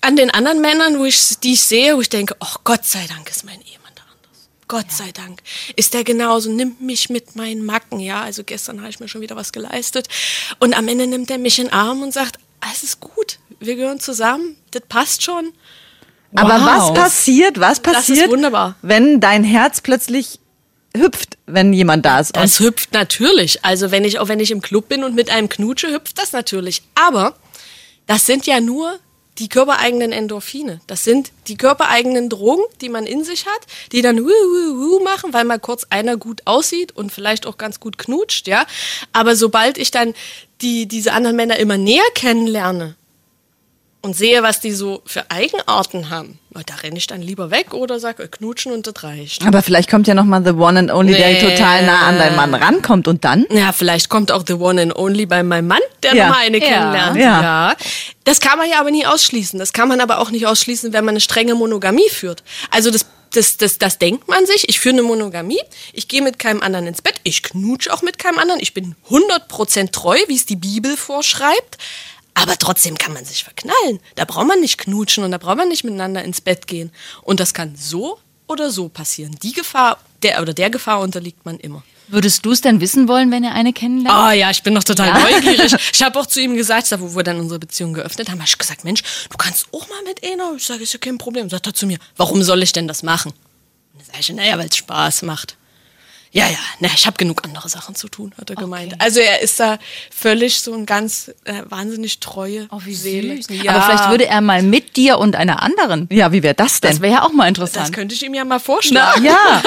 an 0.00 0.16
den 0.16 0.30
anderen 0.30 0.60
Männern, 0.60 0.98
wo 0.98 1.04
ich, 1.04 1.38
die 1.40 1.52
ich 1.52 1.62
sehe, 1.62 1.96
wo 1.96 2.00
ich 2.00 2.08
denke, 2.08 2.34
oh 2.40 2.56
Gott 2.64 2.84
sei 2.84 3.04
Dank 3.06 3.28
ist 3.28 3.44
mein 3.44 3.60
Ehemann 3.60 3.92
da 3.94 4.02
anders. 4.02 4.48
Gott 4.66 4.90
sei 4.90 5.12
Dank 5.12 5.40
ist 5.76 5.92
der 5.92 6.04
genauso, 6.04 6.50
nimmt 6.50 6.80
mich 6.80 7.10
mit 7.10 7.36
meinen 7.36 7.64
Macken, 7.64 8.00
ja. 8.00 8.22
Also 8.22 8.44
gestern 8.44 8.80
habe 8.80 8.90
ich 8.90 8.98
mir 8.98 9.08
schon 9.08 9.20
wieder 9.20 9.36
was 9.36 9.52
geleistet. 9.52 10.08
Und 10.58 10.74
am 10.74 10.88
Ende 10.88 11.06
nimmt 11.06 11.30
er 11.30 11.38
mich 11.38 11.58
in 11.58 11.66
den 11.66 11.72
Arm 11.74 12.02
und 12.02 12.12
sagt, 12.12 12.38
alles 12.60 12.82
ist 12.82 13.00
gut, 13.00 13.38
wir 13.58 13.76
gehören 13.76 14.00
zusammen, 14.00 14.56
das 14.70 14.82
passt 14.88 15.22
schon. 15.22 15.52
Aber 16.34 16.60
Wow. 16.60 16.66
was 16.66 16.94
passiert, 16.94 17.58
was 17.60 17.80
passiert, 17.80 18.30
wunderbar. 18.30 18.76
wenn 18.82 19.20
dein 19.20 19.42
Herz 19.44 19.80
plötzlich 19.80 20.38
hüpft, 20.96 21.38
wenn 21.46 21.72
jemand 21.72 22.04
da 22.04 22.20
ist? 22.20 22.36
Das 22.36 22.60
hüpft 22.60 22.92
natürlich. 22.92 23.64
Also 23.64 23.90
wenn 23.90 24.04
ich, 24.04 24.18
auch 24.18 24.28
wenn 24.28 24.40
ich 24.40 24.50
im 24.50 24.60
Club 24.60 24.88
bin 24.88 25.04
und 25.04 25.14
mit 25.14 25.30
einem 25.30 25.48
knutsche, 25.48 25.92
hüpft 25.92 26.18
das 26.18 26.32
natürlich. 26.32 26.82
Aber 26.94 27.34
das 28.06 28.26
sind 28.26 28.46
ja 28.46 28.60
nur 28.60 28.98
die 29.38 29.48
körpereigenen 29.48 30.12
Endorphine. 30.12 30.80
Das 30.86 31.04
sind 31.04 31.32
die 31.46 31.56
körpereigenen 31.56 32.28
Drogen, 32.28 32.62
die 32.80 32.88
man 32.90 33.06
in 33.06 33.24
sich 33.24 33.46
hat, 33.46 33.60
die 33.92 34.02
dann 34.02 34.18
wuh, 34.18 34.28
wuh, 34.28 34.76
wuh 34.98 35.02
machen, 35.04 35.32
weil 35.32 35.44
mal 35.44 35.58
kurz 35.58 35.86
einer 35.88 36.16
gut 36.16 36.42
aussieht 36.44 36.92
und 36.94 37.10
vielleicht 37.10 37.46
auch 37.46 37.56
ganz 37.56 37.80
gut 37.80 37.96
knutscht, 37.96 38.48
ja. 38.48 38.66
Aber 39.12 39.36
sobald 39.36 39.78
ich 39.78 39.90
dann 39.90 40.14
die, 40.60 40.86
diese 40.86 41.12
anderen 41.12 41.36
Männer 41.36 41.56
immer 41.58 41.78
näher 41.78 42.02
kennenlerne, 42.14 42.96
und 44.02 44.16
sehe, 44.16 44.42
was 44.42 44.60
die 44.60 44.72
so 44.72 45.02
für 45.04 45.30
Eigenarten 45.30 46.08
haben, 46.10 46.38
na, 46.52 46.62
da 46.64 46.74
renne 46.76 46.96
ich 46.96 47.06
dann 47.06 47.20
lieber 47.20 47.50
weg 47.50 47.74
oder 47.74 48.00
sage, 48.00 48.26
knutschen 48.28 48.72
und 48.72 48.86
das 48.86 49.02
reicht. 49.04 49.46
Aber 49.46 49.62
vielleicht 49.62 49.90
kommt 49.90 50.08
ja 50.08 50.14
noch 50.14 50.24
mal 50.24 50.42
the 50.44 50.52
one 50.52 50.78
and 50.78 50.90
only, 50.90 51.12
der 51.14 51.32
Nee. 51.34 51.40
total 51.40 51.84
nah 51.84 52.06
an 52.08 52.16
deinen 52.18 52.34
Mann 52.36 52.54
rankommt 52.54 53.06
und 53.08 53.24
dann? 53.24 53.46
Ja, 53.50 53.72
vielleicht 53.72 54.08
kommt 54.08 54.32
auch 54.32 54.42
the 54.46 54.54
one 54.54 54.80
and 54.80 54.96
only 54.96 55.26
bei 55.26 55.42
meinem 55.42 55.66
Mann, 55.68 55.80
der 56.02 56.14
Ja. 56.14 56.28
nochmal 56.28 56.46
eine 56.46 56.58
Ja. 56.58 56.66
kennenlernt. 56.66 57.16
Ja. 57.18 57.76
Das 58.24 58.40
kann 58.40 58.56
man 58.58 58.68
ja 58.70 58.80
aber 58.80 58.90
nie 58.90 59.04
ausschließen. 59.06 59.58
Das 59.58 59.72
kann 59.74 59.88
man 59.88 60.00
aber 60.00 60.18
auch 60.18 60.30
nicht 60.30 60.46
ausschließen, 60.46 60.92
wenn 60.92 61.04
man 61.04 61.12
eine 61.12 61.20
strenge 61.20 61.54
Monogamie 61.54 62.08
führt. 62.08 62.42
Also 62.70 62.90
das, 62.90 63.04
das, 63.34 63.58
das, 63.58 63.78
das 63.78 63.98
denkt 63.98 64.26
man 64.28 64.44
sich. 64.46 64.68
Ich 64.68 64.80
führe 64.80 64.94
eine 64.94 65.02
Monogamie. 65.02 65.60
Ich 65.92 66.08
gehe 66.08 66.22
mit 66.22 66.38
keinem 66.38 66.62
anderen 66.62 66.86
ins 66.88 67.02
Bett. 67.02 67.14
Ich 67.22 67.42
knutsch 67.42 67.88
auch 67.90 68.02
mit 68.02 68.18
keinem 68.18 68.38
anderen. 68.38 68.60
Ich 68.60 68.72
bin 68.74 68.96
100% 69.08 69.92
treu, 69.92 70.16
wie 70.26 70.34
es 70.36 70.46
die 70.46 70.56
Bibel 70.56 70.96
vorschreibt. 70.96 71.76
Aber 72.40 72.56
trotzdem 72.56 72.96
kann 72.96 73.12
man 73.12 73.24
sich 73.24 73.44
verknallen. 73.44 74.00
Da 74.14 74.24
braucht 74.24 74.46
man 74.46 74.60
nicht 74.60 74.78
knutschen 74.78 75.24
und 75.24 75.30
da 75.30 75.38
braucht 75.38 75.58
man 75.58 75.68
nicht 75.68 75.84
miteinander 75.84 76.24
ins 76.24 76.40
Bett 76.40 76.66
gehen. 76.66 76.90
Und 77.22 77.38
das 77.40 77.52
kann 77.54 77.76
so 77.76 78.18
oder 78.46 78.70
so 78.70 78.88
passieren. 78.88 79.36
Die 79.42 79.52
Gefahr, 79.52 79.98
der 80.22 80.40
oder 80.40 80.54
der 80.54 80.70
Gefahr 80.70 81.00
unterliegt 81.00 81.44
man 81.44 81.58
immer. 81.58 81.82
Würdest 82.08 82.44
du 82.44 82.50
es 82.50 82.60
denn 82.60 82.80
wissen 82.80 83.06
wollen, 83.06 83.30
wenn 83.30 83.44
ihr 83.44 83.52
eine 83.52 83.72
kennenlernt? 83.72 84.18
Ah 84.18 84.32
ja, 84.32 84.50
ich 84.50 84.64
bin 84.64 84.74
noch 84.74 84.82
total 84.82 85.12
neugierig. 85.20 85.72
Ich 85.92 86.02
habe 86.02 86.18
auch 86.18 86.26
zu 86.26 86.40
ihm 86.40 86.56
gesagt, 86.56 86.90
da 86.90 87.00
wo 87.00 87.14
wir 87.14 87.22
dann 87.22 87.38
unsere 87.38 87.60
Beziehung 87.60 87.92
geöffnet 87.92 88.28
haben, 88.28 88.38
habe 88.38 88.48
ich 88.48 88.58
gesagt, 88.58 88.82
Mensch, 88.82 89.02
du 89.28 89.36
kannst 89.36 89.68
auch 89.72 89.88
mal 89.88 90.02
mit 90.02 90.24
einer. 90.24 90.54
Ich 90.56 90.64
sage, 90.64 90.82
ist 90.82 90.92
ja 90.92 90.98
kein 90.98 91.18
Problem. 91.18 91.48
Sagt 91.48 91.66
er 91.66 91.74
zu 91.74 91.86
mir, 91.86 91.98
warum 92.16 92.42
soll 92.42 92.62
ich 92.62 92.72
denn 92.72 92.88
das 92.88 93.04
machen? 93.04 93.32
Und 93.92 94.00
dann 94.00 94.06
sage 94.06 94.18
ich, 94.20 94.28
naja, 94.30 94.58
weil 94.58 94.66
es 94.68 94.76
Spaß 94.76 95.22
macht. 95.22 95.56
Ja, 96.32 96.46
ja, 96.46 96.58
na, 96.78 96.88
ich 96.94 97.06
habe 97.06 97.16
genug 97.16 97.42
andere 97.44 97.68
Sachen 97.68 97.96
zu 97.96 98.08
tun, 98.08 98.32
hat 98.38 98.48
er 98.50 98.54
gemeint. 98.56 98.94
Also 99.00 99.18
er 99.18 99.40
ist 99.42 99.58
da 99.58 99.78
völlig 100.14 100.60
so 100.60 100.72
ein 100.74 100.86
ganz 100.86 101.32
äh, 101.44 101.62
wahnsinnig 101.64 102.20
treue 102.20 102.68
Oh, 102.70 102.80
wie 102.84 102.94
Seele. 102.94 103.42
süß. 103.42 103.66
Aber 103.66 103.82
vielleicht 103.82 104.10
würde 104.10 104.26
er 104.26 104.40
mal 104.40 104.62
mit 104.62 104.96
dir 104.96 105.18
und 105.18 105.34
einer 105.34 105.60
anderen. 105.60 106.08
Ja, 106.12 106.30
wie 106.30 106.44
wäre 106.44 106.54
das 106.54 106.80
denn? 106.80 106.92
Das 106.92 107.00
wäre 107.00 107.14
ja 107.14 107.22
auch 107.24 107.32
mal 107.32 107.52
das 107.52 107.70
interessant. 107.70 107.94
könnte 107.96 108.14
ich 108.14 108.22
ihm 108.22 108.34
ja 108.34 108.44
mal 108.44 108.60
vorschlagen. 108.60 109.24
ja, 109.24 109.60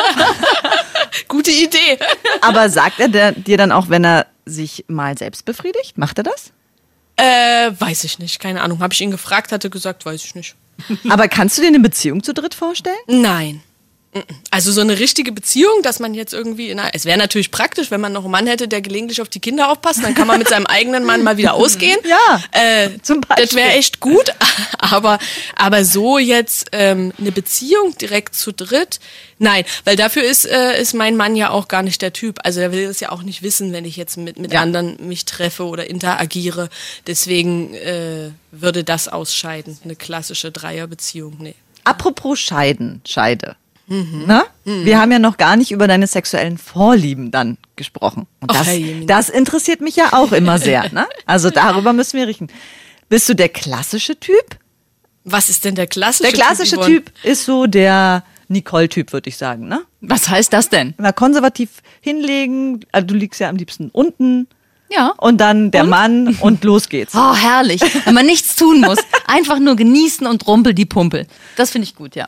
Gute 1.27 1.51
Idee. 1.51 1.99
aber 2.41 2.69
sagt 2.69 2.99
er 2.99 3.31
dir 3.33 3.57
dann 3.57 3.71
auch, 3.73 3.89
wenn 3.89 4.05
er 4.05 4.27
sich 4.45 4.85
mal 4.87 5.17
selbst 5.17 5.43
befriedigt? 5.45 5.97
Macht 5.97 6.17
er 6.17 6.23
das? 6.23 6.51
Äh, 7.17 7.71
weiß 7.77 8.05
ich 8.05 8.19
nicht, 8.19 8.39
keine 8.39 8.61
Ahnung. 8.61 8.79
Habe 8.79 8.93
ich 8.93 9.01
ihn 9.01 9.11
gefragt, 9.11 9.51
hat 9.51 9.63
er 9.63 9.69
gesagt, 9.69 10.05
weiß 10.05 10.23
ich 10.25 10.33
nicht. 10.35 10.55
Aber 11.09 11.27
kannst 11.27 11.57
du 11.57 11.61
dir 11.61 11.67
eine 11.67 11.79
Beziehung 11.79 12.23
zu 12.23 12.33
dritt 12.33 12.55
vorstellen? 12.55 12.95
Nein. 13.07 13.61
Also 14.51 14.71
so 14.71 14.81
eine 14.81 14.99
richtige 14.99 15.31
Beziehung, 15.31 15.81
dass 15.81 15.99
man 15.99 16.13
jetzt 16.13 16.33
irgendwie, 16.33 16.69
in 16.69 16.79
einer, 16.79 16.91
es 16.93 17.05
wäre 17.05 17.17
natürlich 17.17 17.49
praktisch, 17.51 17.89
wenn 17.91 18.01
man 18.01 18.13
noch 18.13 18.23
einen 18.23 18.31
Mann 18.31 18.47
hätte, 18.47 18.67
der 18.67 18.81
gelegentlich 18.81 19.21
auf 19.21 19.29
die 19.29 19.39
Kinder 19.39 19.71
aufpasst, 19.71 20.03
dann 20.03 20.13
kann 20.13 20.27
man 20.27 20.37
mit 20.39 20.47
seinem 20.49 20.65
eigenen 20.67 21.03
Mann 21.03 21.23
mal 21.23 21.37
wieder 21.37 21.53
ausgehen. 21.53 21.97
Ja, 22.07 22.43
äh, 22.51 22.89
zum 23.01 23.21
Beispiel. 23.21 23.45
Das 23.45 23.55
wäre 23.55 23.69
echt 23.71 23.99
gut, 23.99 24.33
aber, 24.77 25.17
aber 25.55 25.83
so 25.85 26.17
jetzt 26.19 26.67
ähm, 26.73 27.11
eine 27.17 27.31
Beziehung 27.31 27.97
direkt 27.97 28.35
zu 28.35 28.51
dritt, 28.53 28.99
nein, 29.39 29.63
weil 29.85 29.95
dafür 29.95 30.23
ist, 30.23 30.45
äh, 30.45 30.79
ist 30.79 30.93
mein 30.93 31.15
Mann 31.17 31.35
ja 31.35 31.49
auch 31.49 31.67
gar 31.67 31.81
nicht 31.81 32.01
der 32.01 32.13
Typ. 32.13 32.39
Also 32.43 32.59
er 32.59 32.71
will 32.71 32.85
das 32.87 32.99
ja 32.99 33.11
auch 33.11 33.23
nicht 33.23 33.41
wissen, 33.41 33.73
wenn 33.73 33.85
ich 33.85 33.95
jetzt 33.97 34.17
mit, 34.17 34.37
mit 34.37 34.53
Ja. 34.53 34.61
anderen 34.61 34.97
mich 35.07 35.25
treffe 35.25 35.65
oder 35.65 35.89
interagiere. 35.89 36.69
Deswegen 37.07 37.73
äh, 37.73 38.29
würde 38.51 38.83
das 38.83 39.07
ausscheiden, 39.07 39.79
eine 39.83 39.95
klassische 39.95 40.51
Dreierbeziehung, 40.51 41.37
nee. 41.39 41.55
Apropos 41.85 42.39
Scheiden, 42.39 43.01
Scheide. 43.07 43.55
Na? 43.87 44.43
Wir 44.63 44.99
haben 44.99 45.11
ja 45.11 45.19
noch 45.19 45.37
gar 45.37 45.55
nicht 45.57 45.71
über 45.71 45.87
deine 45.87 46.07
sexuellen 46.07 46.57
Vorlieben 46.57 47.31
dann 47.31 47.57
gesprochen. 47.75 48.27
Und 48.39 48.51
das, 48.51 48.67
Herrjemine. 48.67 49.05
das 49.07 49.29
interessiert 49.29 49.81
mich 49.81 49.95
ja 49.95 50.13
auch 50.13 50.31
immer 50.31 50.57
sehr. 50.59 50.83
Ne? 50.93 51.07
Also 51.25 51.49
darüber 51.49 51.91
müssen 51.93 52.17
wir 52.17 52.27
riechen. 52.27 52.47
Bist 53.09 53.27
du 53.27 53.33
der 53.33 53.49
klassische 53.49 54.19
Typ? 54.19 54.57
Was 55.23 55.49
ist 55.49 55.65
denn 55.65 55.75
der 55.75 55.87
klassische 55.87 56.31
Der 56.31 56.33
klassische 56.33 56.75
Yvonne? 56.75 56.87
Typ 56.87 57.11
ist 57.23 57.45
so 57.45 57.65
der 57.65 58.23
Nicole-Typ, 58.47 59.11
würde 59.13 59.29
ich 59.29 59.37
sagen. 59.37 59.67
Ne? 59.67 59.81
Was 60.01 60.29
heißt 60.29 60.53
das 60.53 60.69
denn? 60.69 60.93
Immer 60.97 61.13
konservativ 61.13 61.81
hinlegen. 62.01 62.81
Also 62.91 63.07
du 63.07 63.15
liegst 63.15 63.39
ja 63.39 63.49
am 63.49 63.55
liebsten 63.55 63.89
unten. 63.91 64.47
Ja. 64.91 65.13
Und 65.17 65.39
dann 65.39 65.71
der 65.71 65.85
Mann 65.85 66.37
und 66.41 66.63
los 66.63 66.89
geht's. 66.89 67.13
Oh, 67.17 67.35
herrlich. 67.35 67.81
Wenn 68.05 68.13
man 68.13 68.25
nichts 68.25 68.55
tun 68.55 68.81
muss. 68.81 68.99
Einfach 69.25 69.59
nur 69.59 69.75
genießen 69.75 70.27
und 70.27 70.45
rumpel 70.45 70.73
die 70.73 70.85
Pumpel. 70.85 71.25
Das 71.55 71.71
finde 71.71 71.87
ich 71.87 71.95
gut, 71.95 72.15
ja. 72.15 72.27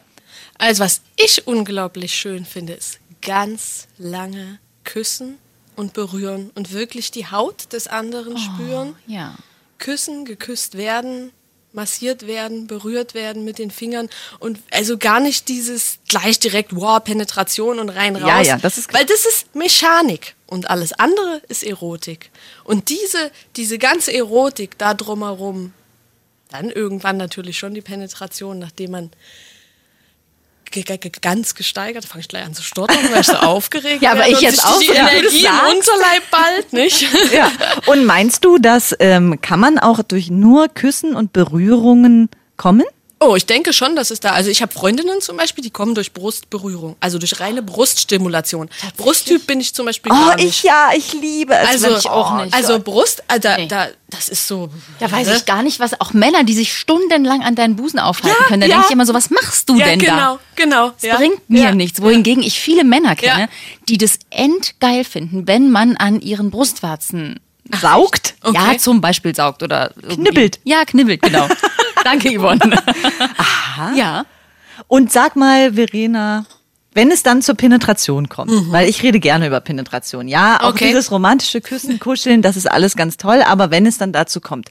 Also 0.58 0.84
was 0.84 1.02
ich 1.16 1.48
unglaublich 1.48 2.14
schön 2.14 2.46
finde, 2.46 2.74
ist 2.74 3.00
ganz 3.22 3.88
lange 3.98 4.60
küssen 4.84 5.38
und 5.76 5.94
berühren 5.94 6.52
und 6.56 6.72
wirklich 6.72 7.12
die 7.12 7.28
Haut 7.28 7.74
des 7.74 7.88
anderen 7.88 8.38
spüren. 8.38 8.96
Ja. 9.08 9.36
Küssen, 9.78 10.24
geküsst 10.26 10.78
werden, 10.78 11.32
massiert 11.74 12.26
werden, 12.26 12.68
berührt 12.68 13.14
werden 13.14 13.44
mit 13.44 13.60
den 13.60 13.70
Fingern 13.70 14.10
und 14.40 14.60
also 14.72 14.98
gar 14.98 15.20
nicht 15.20 15.50
dieses 15.50 16.00
gleich 16.08 16.40
direkt 16.40 16.76
wow 16.76 17.04
Penetration 17.04 17.80
und 17.80 17.90
rein 17.90 18.16
raus. 18.16 18.30
Ja, 18.30 18.42
ja, 18.42 18.58
das 18.58 18.78
ist 18.78 18.94
weil 18.94 19.06
das 19.06 19.26
ist 19.26 19.54
Mechanik 19.54 20.36
und 20.48 20.70
alles 20.70 20.94
andere 20.94 21.42
ist 21.50 21.64
Erotik. 21.64 22.32
Und 22.64 22.90
diese 22.90 23.32
diese 23.58 23.78
ganze 23.78 24.14
Erotik 24.14 24.78
da 24.78 24.94
drumherum, 24.94 25.74
dann 26.50 26.70
irgendwann 26.70 27.18
natürlich 27.18 27.60
schon 27.60 27.74
die 27.74 27.82
Penetration, 27.82 28.58
nachdem 28.58 28.92
man 28.92 29.12
ganz 30.84 31.56
gesteigert, 31.56 32.06
fange 32.06 32.22
ich 32.22 32.28
gleich 32.28 32.46
an 32.46 32.54
zu 32.54 32.64
stottern, 32.64 32.98
weil 33.12 33.22
ich 33.22 33.28
so 33.28 33.36
aufgeregt 33.36 34.02
Ja, 34.02 34.12
aber 34.12 34.28
ich 34.28 34.42
jetzt 34.42 34.66
auch, 34.66 34.80
die 34.80 34.90
Energie 34.90 35.44
im. 35.44 35.60
Unterleib 35.70 36.24
bald, 36.32 36.74
nicht? 36.74 37.06
Ja. 37.32 37.52
Und 37.88 38.06
meinst 38.06 38.46
du, 38.46 38.58
dass 38.58 38.96
ähm, 39.00 39.42
kann 39.42 39.60
man 39.60 39.80
auch 39.80 40.04
durch 40.04 40.30
nur 40.30 40.68
Küssen 40.70 41.16
und 41.16 41.34
Berührungen 41.34 42.30
kommen? 42.56 42.86
Oh, 43.28 43.36
ich 43.36 43.46
denke 43.48 43.74
schon, 43.74 43.96
dass 43.96 44.12
es 44.12 44.20
da. 44.20 44.32
Also 44.32 44.50
ich 44.52 44.62
habe 44.62 44.72
Freundinnen 44.72 45.20
zum 45.22 45.38
Beispiel, 45.38 45.64
die 45.64 45.72
kommen 45.72 45.96
durch 45.96 46.14
Brustberührung, 46.14 46.96
also 47.00 47.18
durch 47.18 47.40
reine 47.40 47.64
Bruststimulation. 47.64 48.70
Brusttyp 48.98 49.48
bin 49.48 49.60
ich 49.60 49.74
zum 49.74 49.86
Beispiel 49.88 50.12
Oh, 50.12 50.16
gar 50.16 50.36
nicht. 50.36 50.46
ich 50.48 50.64
ja, 50.64 50.90
ich 50.96 51.14
liebe 51.14 51.54
es. 51.56 51.68
also 51.84 51.98
ich 51.98 52.08
auch 52.10 52.44
nicht. 52.44 52.54
Also 52.54 52.80
Brust, 52.80 53.24
äh, 53.28 53.40
da, 53.40 53.58
Nee. 53.58 53.68
da, 53.68 53.88
das 54.10 54.30
ist 54.30 54.48
so. 54.48 54.70
Da 55.00 55.12
weiß 55.12 55.36
ich 55.38 55.46
gar 55.46 55.64
nicht, 55.64 55.80
was 55.80 56.00
auch 56.00 56.14
Männer, 56.14 56.44
die 56.44 56.54
sich 56.54 56.74
stundenlang 56.74 57.42
an 57.42 57.56
deinen 57.56 57.76
Busen 57.76 58.00
aufhalten 58.00 58.38
Ja, 58.42 58.48
können. 58.48 58.62
Da 58.62 58.68
ja. 58.68 58.74
denke 58.76 58.88
ich 58.90 58.94
immer 58.94 59.06
so, 59.06 59.14
was 59.14 59.30
machst 59.32 59.68
du 59.70 59.76
Ja, 59.78 59.86
denn 59.86 60.00
genau, 60.00 60.16
da? 60.36 60.40
genau. 60.56 60.90
Das 60.92 61.02
ja. 61.04 61.16
bringt 61.18 61.50
mir 61.50 61.64
ja. 61.64 61.72
nichts. 61.74 62.02
Wohingegen 62.02 62.44
ich 62.44 62.60
viele 62.60 62.84
Männer 62.84 63.16
kenne, 63.16 63.42
Ja. 63.42 63.48
die 63.90 63.98
das 63.98 64.20
endgeil 64.30 65.04
finden, 65.04 65.48
wenn 65.48 65.72
man 65.72 65.98
an 65.98 66.22
ihren 66.22 66.52
Brustwarzen 66.52 67.40
saugt. 67.82 68.36
Okay. 68.44 68.56
ja 68.74 68.78
zum 68.78 69.02
Beispiel 69.02 69.34
saugt 69.36 69.64
oder 69.64 69.92
irgendwie- 69.96 70.16
Knibbelt. 70.18 70.60
Ja, 70.64 70.86
knibbelt, 70.86 71.22
genau. 71.24 71.48
Danke, 72.06 72.30
Yvonne. 72.40 72.62
Aha. 73.38 73.94
Ja. 73.96 74.26
Und 74.88 75.12
sag 75.12 75.36
mal, 75.36 75.74
Verena, 75.74 76.46
wenn 76.94 77.12
es 77.12 77.24
dann 77.24 77.42
zur 77.42 77.56
Penetration 77.56 78.30
kommt, 78.30 78.72
weil 78.72 78.88
ich 78.88 79.04
rede 79.04 79.20
gerne 79.20 79.48
über 79.48 79.60
Penetration. 79.60 80.28
Ja, 80.28 80.62
auch 80.62 80.70
Okay. 80.70 80.88
dieses 80.88 81.12
romantische 81.12 81.60
Küssen, 81.62 82.00
Kuscheln, 82.08 82.42
das 82.42 82.56
ist 82.56 82.72
alles 82.72 82.96
ganz 82.96 83.18
toll, 83.18 83.42
aber 83.42 83.72
wenn 83.72 83.86
es 83.86 83.98
dann 83.98 84.14
dazu 84.14 84.40
kommt, 84.40 84.70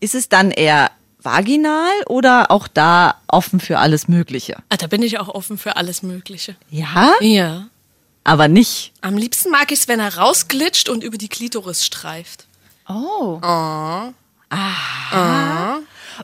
ist 0.00 0.14
es 0.14 0.28
dann 0.28 0.50
eher 0.50 0.90
vaginal 1.22 1.92
oder 2.08 2.50
auch 2.50 2.66
da 2.66 3.14
offen 3.28 3.60
für 3.60 3.78
alles 3.78 4.08
Mögliche? 4.08 4.56
Ah, 4.68 4.76
da 4.76 4.88
bin 4.88 5.02
ich 5.02 5.20
auch 5.20 5.28
offen 5.28 5.56
für 5.56 5.76
alles 5.76 6.02
Mögliche. 6.02 6.56
Ja, 6.68 7.12
Ja. 7.20 7.66
aber 8.24 8.48
nicht. 8.48 8.92
Am 9.02 9.16
liebsten 9.16 9.50
mag 9.50 9.70
ich 9.70 9.78
es, 9.80 9.88
wenn 9.88 10.00
er 10.00 10.16
rausglitscht 10.18 10.88
und 10.88 11.04
über 11.04 11.16
die 11.16 11.28
Klitoris 11.28 11.86
streift. 11.86 12.46
Oh. 12.88 13.38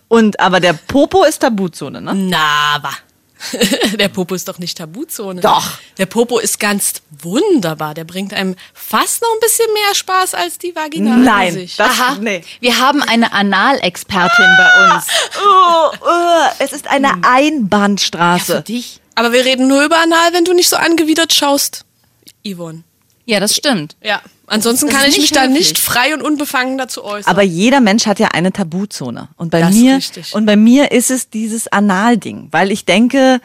Und 0.09 0.41
aber 0.41 0.61
der 0.61 0.73
Popo 0.73 1.25
ist 1.25 1.41
Tabuzone, 1.41 2.01
ne? 2.01 2.15
Na, 2.15 2.79
wa. 2.83 2.91
Der 3.99 4.09
Popo 4.09 4.35
ist 4.35 4.49
doch 4.49 4.59
nicht 4.59 4.79
Tabuzone. 4.79 5.41
Doch. 5.41 5.79
Der 5.97 6.07
Popo 6.07 6.39
ist 6.39 6.59
ganz 6.59 6.95
wunderbar. 7.11 7.95
Der 7.95 8.05
bringt 8.05 8.35
einem 8.35 8.57
fast 8.75 9.23
noch 9.23 9.29
ein 9.33 9.41
bisschen 9.41 9.73
mehr 9.75 9.95
Spaß 9.95 10.35
als 10.35 10.59
die 10.59 10.75
Vaginale 10.75 11.23
Nein, 11.23 11.71
das, 11.77 11.89
Aha. 12.01 12.17
nee. 12.21 12.43
Wir 12.61 12.79
haben 12.79 13.03
eine 13.03 13.33
Analexpertin 13.33 14.57
bei 14.59 14.95
uns. 14.95 15.07
Oh, 15.41 15.91
oh, 16.01 16.49
es 16.59 16.73
ist 16.73 16.89
eine 16.89 17.23
Einbahnstraße. 17.23 18.57
Für 18.57 18.63
dich? 18.63 19.01
Aber 19.15 19.33
wir 19.33 19.45
reden 19.45 19.69
nur 19.69 19.85
über 19.85 19.99
Anal, 19.99 20.33
wenn 20.33 20.45
du 20.45 20.53
nicht 20.53 20.69
so 20.69 20.77
angewidert 20.77 21.33
schaust, 21.33 21.85
Yvonne. 22.47 22.83
Ja, 23.25 23.41
das 23.41 23.55
stimmt. 23.55 23.97
Ja. 24.03 24.21
Ansonsten 24.49 24.89
kann 24.89 25.09
ich 25.09 25.19
mich 25.19 25.31
da 25.31 25.47
nicht 25.47 25.79
frei 25.79 26.15
und 26.15 26.23
unbefangen 26.23 26.79
dazu 26.79 27.05
äußern. 27.05 27.31
Aber 27.31 27.43
jeder 27.43 27.81
Mensch 27.81 28.07
hat 28.07 28.19
ja 28.19 28.29
eine 28.29 28.53
Tabuzone. 28.53 29.29
Und 29.37 29.51
bei 29.51 29.61
Das 29.61 29.75
mir, 29.75 29.97
richtig. 29.97 30.35
und 30.35 30.47
bei 30.47 30.57
mir 30.57 30.91
ist 30.93 31.11
es 31.11 31.31
dieses 31.31 31.69
Analding, 31.69 32.49
weil 32.51 32.71
ich 32.73 32.85
denke, 32.85 33.41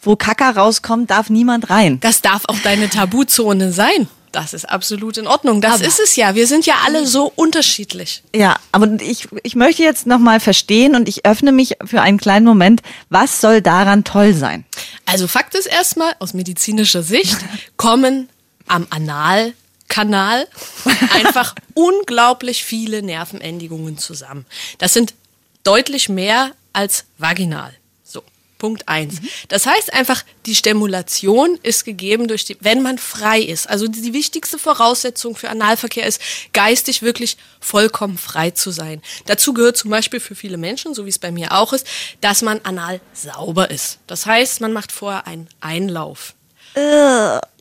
wo 0.00 0.16
Kaka 0.16 0.50
rauskommt, 0.50 1.10
darf 1.10 1.30
niemand 1.30 1.70
rein. 1.70 1.98
das 2.00 2.20
darf 2.22 2.42
auch 2.46 2.58
deine 2.62 2.88
Tabuzone 2.88 3.72
sein. 3.72 4.08
Das 4.30 4.52
ist 4.52 4.68
absolut 4.68 5.16
in 5.16 5.26
Ordnung. 5.26 5.62
Das 5.62 5.80
ist 5.80 5.98
es 5.98 6.14
ja. 6.16 6.34
Wir 6.34 6.46
sind 6.46 6.66
ja 6.66 6.74
alle 6.84 7.06
so 7.06 7.32
unterschiedlich. 7.34 8.22
Ja, 8.36 8.56
aber 8.72 9.00
ich, 9.00 9.26
ich 9.42 9.56
möchte 9.56 9.82
jetzt 9.82 10.06
nochmal 10.06 10.38
verstehen 10.38 10.94
und 10.94 11.08
ich 11.08 11.24
öffne 11.24 11.50
mich 11.50 11.76
für 11.86 12.02
einen 12.02 12.18
kleinen 12.18 12.44
Moment. 12.44 12.82
Was 13.08 13.40
soll 13.40 13.62
daran 13.62 14.04
toll 14.04 14.34
sein? 14.34 14.66
Also 15.06 15.28
Fakt 15.28 15.54
ist 15.54 15.64
erstmal, 15.66 16.12
aus 16.18 16.34
medizinischer 16.34 17.02
Sicht 17.02 17.38
kommen 17.78 18.28
am 18.66 18.86
Analkanal 19.88 20.46
einfach 21.14 21.54
unglaublich 21.74 22.64
viele 22.64 23.02
Nervenendigungen 23.02 23.98
zusammen. 23.98 24.46
Das 24.78 24.92
sind 24.92 25.14
deutlich 25.64 26.08
mehr 26.08 26.52
als 26.72 27.04
vaginal. 27.18 27.74
So. 28.04 28.22
Punkt 28.58 28.88
eins. 28.88 29.20
Das 29.48 29.66
heißt 29.66 29.92
einfach, 29.92 30.24
die 30.46 30.54
Stimulation 30.54 31.58
ist 31.62 31.84
gegeben 31.84 32.28
durch 32.28 32.44
die, 32.44 32.56
wenn 32.60 32.82
man 32.82 32.98
frei 32.98 33.40
ist. 33.40 33.68
Also 33.68 33.86
die, 33.86 34.02
die 34.02 34.12
wichtigste 34.12 34.58
Voraussetzung 34.58 35.36
für 35.36 35.48
Analverkehr 35.48 36.06
ist, 36.06 36.20
geistig 36.52 37.02
wirklich 37.02 37.36
vollkommen 37.60 38.18
frei 38.18 38.50
zu 38.50 38.70
sein. 38.70 39.02
Dazu 39.26 39.52
gehört 39.52 39.76
zum 39.76 39.90
Beispiel 39.90 40.20
für 40.20 40.34
viele 40.34 40.56
Menschen, 40.56 40.94
so 40.94 41.06
wie 41.06 41.10
es 41.10 41.18
bei 41.18 41.30
mir 41.30 41.52
auch 41.52 41.72
ist, 41.72 41.86
dass 42.20 42.42
man 42.42 42.60
anal 42.62 43.00
sauber 43.12 43.70
ist. 43.70 43.98
Das 44.06 44.26
heißt, 44.26 44.60
man 44.60 44.72
macht 44.72 44.92
vorher 44.92 45.26
einen 45.26 45.48
Einlauf. 45.60 46.34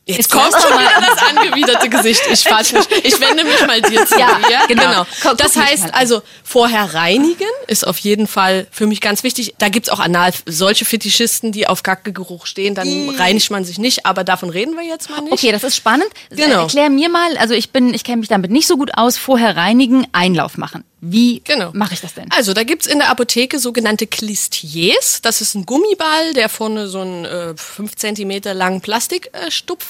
Jetzt 0.08 0.32
kommt 0.32 0.52
schon 0.54 0.72
wieder 0.80 1.02
das 1.02 1.17
angewiderte 1.30 1.89
Gesicht. 1.89 2.22
Ich 2.32 2.43
fass 2.48 2.72
mich. 2.72 2.86
Ich 3.04 3.20
wende 3.20 3.43
mich 3.43 3.60
mal 3.67 3.82
dir 3.82 4.06
zu. 4.06 4.17
Ja, 4.17 4.39
Ja, 4.50 4.65
genau. 4.67 4.84
genau. 4.89 5.06
Guck- 5.22 5.38
Das 5.38 5.56
heißt 5.56 5.93
also, 5.93 6.22
vorher 6.43 6.93
reinigen 6.93 7.48
ist 7.67 7.86
auf 7.86 7.98
jeden 8.00 8.26
Fall 8.28 8.67
für 8.72 8.88
mich 8.88 9.02
ganz 9.02 9.24
wichtig. 9.24 9.56
Da 9.58 9.70
gibt's 9.70 9.89
auch 9.89 10.00
anal 10.00 10.32
solche 10.46 10.86
Fetischisten, 10.86 11.52
die 11.52 11.67
auf 11.67 11.84
Gackegeruch 11.84 12.46
stehen, 12.46 12.74
dann 12.76 13.10
reinigt 13.17 13.52
man 13.52 13.65
sich 13.65 13.78
nicht, 13.80 14.06
aber 14.06 14.24
davon 14.24 14.50
reden 14.50 14.76
wir 14.76 14.84
jetzt 14.84 15.10
mal 15.10 15.22
nicht. 15.22 15.34
Okay, 15.34 15.52
das 15.52 15.63
ist 15.63 15.76
spannend. 15.76 16.08
Genau. 16.30 16.62
Erklär 16.63 16.89
mir 16.89 17.10
mal, 17.10 17.38
also 17.38 17.54
ich 17.54 17.72
bin, 17.72 17.93
ich 17.93 18.04
kenne 18.04 18.17
mich 18.17 18.30
damit 18.30 18.50
nicht 18.52 18.67
so 18.67 18.78
gut 18.78 18.91
aus, 18.98 19.17
vorher 19.17 19.58
reinigen, 19.58 20.08
Einlauf 20.13 20.58
machen. 20.58 20.84
Wie 21.00 21.41
Genau. 21.43 21.70
mache 21.74 21.93
ich 21.93 22.02
das 22.02 22.15
denn? 22.15 22.32
Also, 22.32 22.54
da 22.54 22.63
gibt's 22.63 22.88
in 22.88 22.98
der 22.98 23.10
Apotheke 23.10 23.60
sogenannte 23.60 24.08
Clistiers. 24.08 25.20
Das 25.22 25.41
ist 25.41 25.54
ein 25.54 25.65
Gummiball, 25.65 26.34
der 26.34 26.50
vorne 26.50 26.88
so 26.88 27.02
einen 27.02 27.26
äh, 27.26 27.54
5 27.56 27.96
Zentimeter 27.96 28.56
langen 28.56 28.82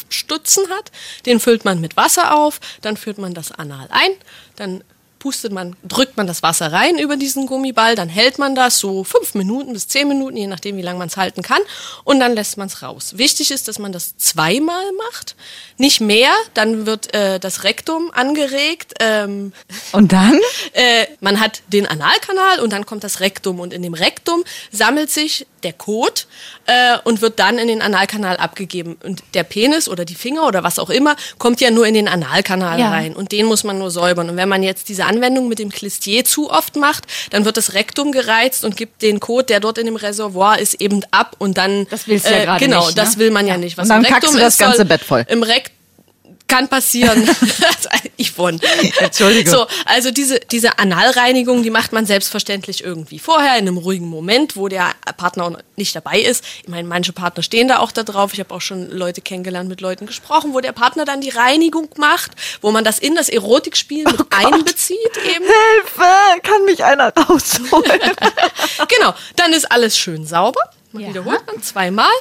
Plastikstutzen 0.07 0.69
hat. 0.69 0.91
Den 1.25 1.39
füllt 1.39 1.65
man 1.65 1.81
mit 1.81 1.97
Wasser 1.97 2.35
auf, 2.35 2.59
dann 2.81 2.97
führt 2.97 3.17
man 3.17 3.33
das 3.33 3.51
anal 3.51 3.87
ein, 3.91 4.11
dann 4.55 4.83
pustet 5.19 5.51
man, 5.51 5.75
drückt 5.83 6.15
man 6.15 6.27
das 6.27 6.43
Wasser 6.43 6.71
rein 6.71 6.99
über 6.99 7.17
diesen 7.17 7.47
Gummiball, 7.47 7.95
dann 7.95 8.07
hält 8.07 8.37
man 8.37 8.53
das 8.53 8.77
so 8.77 9.03
fünf 9.03 9.33
Minuten 9.33 9.73
bis 9.73 9.87
zehn 9.87 10.07
Minuten, 10.07 10.37
je 10.37 10.45
nachdem, 10.45 10.77
wie 10.77 10.83
lange 10.83 10.99
man 10.99 11.07
es 11.07 11.17
halten 11.17 11.41
kann, 11.41 11.61
und 12.03 12.19
dann 12.19 12.35
lässt 12.35 12.57
man 12.57 12.67
es 12.67 12.83
raus. 12.83 13.17
Wichtig 13.17 13.49
ist, 13.49 13.67
dass 13.67 13.79
man 13.79 13.91
das 13.91 14.15
zweimal 14.17 14.85
macht, 15.09 15.35
nicht 15.77 16.01
mehr, 16.01 16.31
dann 16.53 16.85
wird 16.85 17.15
äh, 17.15 17.39
das 17.39 17.63
Rektum 17.63 18.11
angeregt. 18.11 18.93
Ähm, 18.99 19.53
Und 19.91 20.11
dann? 20.11 20.39
äh, 20.73 21.07
man 21.19 21.39
hat 21.39 21.63
den 21.67 21.87
Analkanal 21.87 22.59
und 22.59 22.71
dann 22.71 22.85
kommt 22.85 23.03
das 23.03 23.19
Rektum 23.19 23.59
und 23.59 23.73
in 23.73 23.81
dem 23.81 23.95
Rektum 23.95 24.43
sammelt 24.71 25.09
sich 25.09 25.47
der 25.63 25.73
Kot 25.73 26.27
äh, 26.65 26.97
und 27.03 27.21
wird 27.21 27.39
dann 27.39 27.57
in 27.57 27.67
den 27.67 27.81
Analkanal 27.81 28.37
abgegeben 28.37 28.97
und 29.03 29.23
der 29.33 29.43
Penis 29.43 29.87
oder 29.89 30.05
die 30.05 30.15
Finger 30.15 30.47
oder 30.47 30.63
was 30.63 30.79
auch 30.79 30.89
immer 30.89 31.15
kommt 31.37 31.61
ja 31.61 31.71
nur 31.71 31.85
in 31.87 31.93
den 31.93 32.07
Analkanal 32.07 32.79
Ja. 32.79 32.89
rein 32.89 33.15
und 33.15 33.31
den 33.31 33.45
muss 33.45 33.63
man 33.63 33.77
nur 33.79 33.91
säubern 33.91 34.29
und 34.29 34.37
wenn 34.37 34.49
man 34.49 34.63
jetzt 34.63 34.89
diese 34.89 35.05
Anwendung 35.05 35.47
mit 35.47 35.59
dem 35.59 35.69
Klistier 35.69 36.23
zu 36.25 36.49
oft 36.51 36.75
macht, 36.75 37.05
dann 37.31 37.45
wird 37.45 37.57
das 37.57 37.73
Rektum 37.73 38.11
gereizt 38.11 38.65
und 38.65 38.77
gibt 38.77 39.01
den 39.01 39.19
Kot, 39.19 39.49
der 39.49 39.59
dort 39.59 39.77
in 39.77 39.85
dem 39.85 39.95
Reservoir 39.95 40.59
ist, 40.59 40.75
eben 40.81 41.03
ab 41.11 41.35
und 41.39 41.57
dann 41.57 41.81
äh, 41.83 41.85
Das 41.89 42.07
willst 42.07 42.27
du 42.27 42.31
ja 42.31 42.45
gerade 42.45 42.63
genau, 42.63 42.85
nicht, 42.85 42.97
ne? 42.97 43.03
das 43.03 43.17
will 43.17 43.31
man 43.31 43.47
ja 43.47 43.57
nicht. 43.57 43.77
Was 43.77 43.89
Und 43.89 44.03
dann 44.03 44.05
Rektum 44.05 44.33
du 44.33 44.39
das 44.39 44.57
ganze 44.57 44.85
Bett 44.85 45.01
voll. 45.03 45.25
Im 45.29 45.43
Rektum 45.43 45.76
kann 46.47 46.67
passieren. 46.67 47.27
Yvonne. 48.21 48.59
Entschuldigung. 48.99 49.53
So, 49.53 49.67
also 49.85 50.11
diese, 50.11 50.39
diese 50.39 50.79
Analreinigung, 50.79 51.63
die 51.63 51.69
macht 51.69 51.93
man 51.93 52.05
selbstverständlich 52.05 52.83
irgendwie 52.83 53.19
vorher, 53.19 53.57
in 53.57 53.67
einem 53.67 53.77
ruhigen 53.77 54.07
Moment, 54.07 54.55
wo 54.55 54.67
der 54.67 54.91
Partner 55.17 55.45
auch 55.45 55.57
nicht 55.75 55.95
dabei 55.95 56.19
ist. 56.19 56.43
Ich 56.63 56.69
meine, 56.69 56.87
manche 56.87 57.13
Partner 57.13 57.43
stehen 57.43 57.67
da 57.67 57.79
auch 57.79 57.91
da 57.91 58.03
drauf. 58.03 58.33
Ich 58.33 58.39
habe 58.39 58.53
auch 58.53 58.61
schon 58.61 58.89
Leute 58.89 59.21
kennengelernt, 59.21 59.69
mit 59.69 59.81
Leuten 59.81 60.05
gesprochen, 60.05 60.53
wo 60.53 60.61
der 60.61 60.71
Partner 60.71 61.05
dann 61.05 61.21
die 61.21 61.29
Reinigung 61.29 61.89
macht, 61.97 62.31
wo 62.61 62.71
man 62.71 62.83
das 62.83 62.99
in 62.99 63.15
das 63.15 63.29
Erotikspiel 63.29 64.05
mit 64.05 64.25
einbezieht 64.31 65.17
eben. 65.17 65.45
Hilfe! 65.45 66.41
Kann 66.43 66.65
mich 66.65 66.83
einer 66.83 67.13
rausholen? 67.13 68.01
Genau, 68.87 69.13
dann 69.35 69.53
ist 69.53 69.69
alles 69.71 69.97
schön 69.97 70.25
sauber. 70.25 70.61
Man 70.97 71.05
Ja. 71.05 71.09
wiederholt 71.09 71.45
man 71.47 71.61
zweimal 71.63 72.11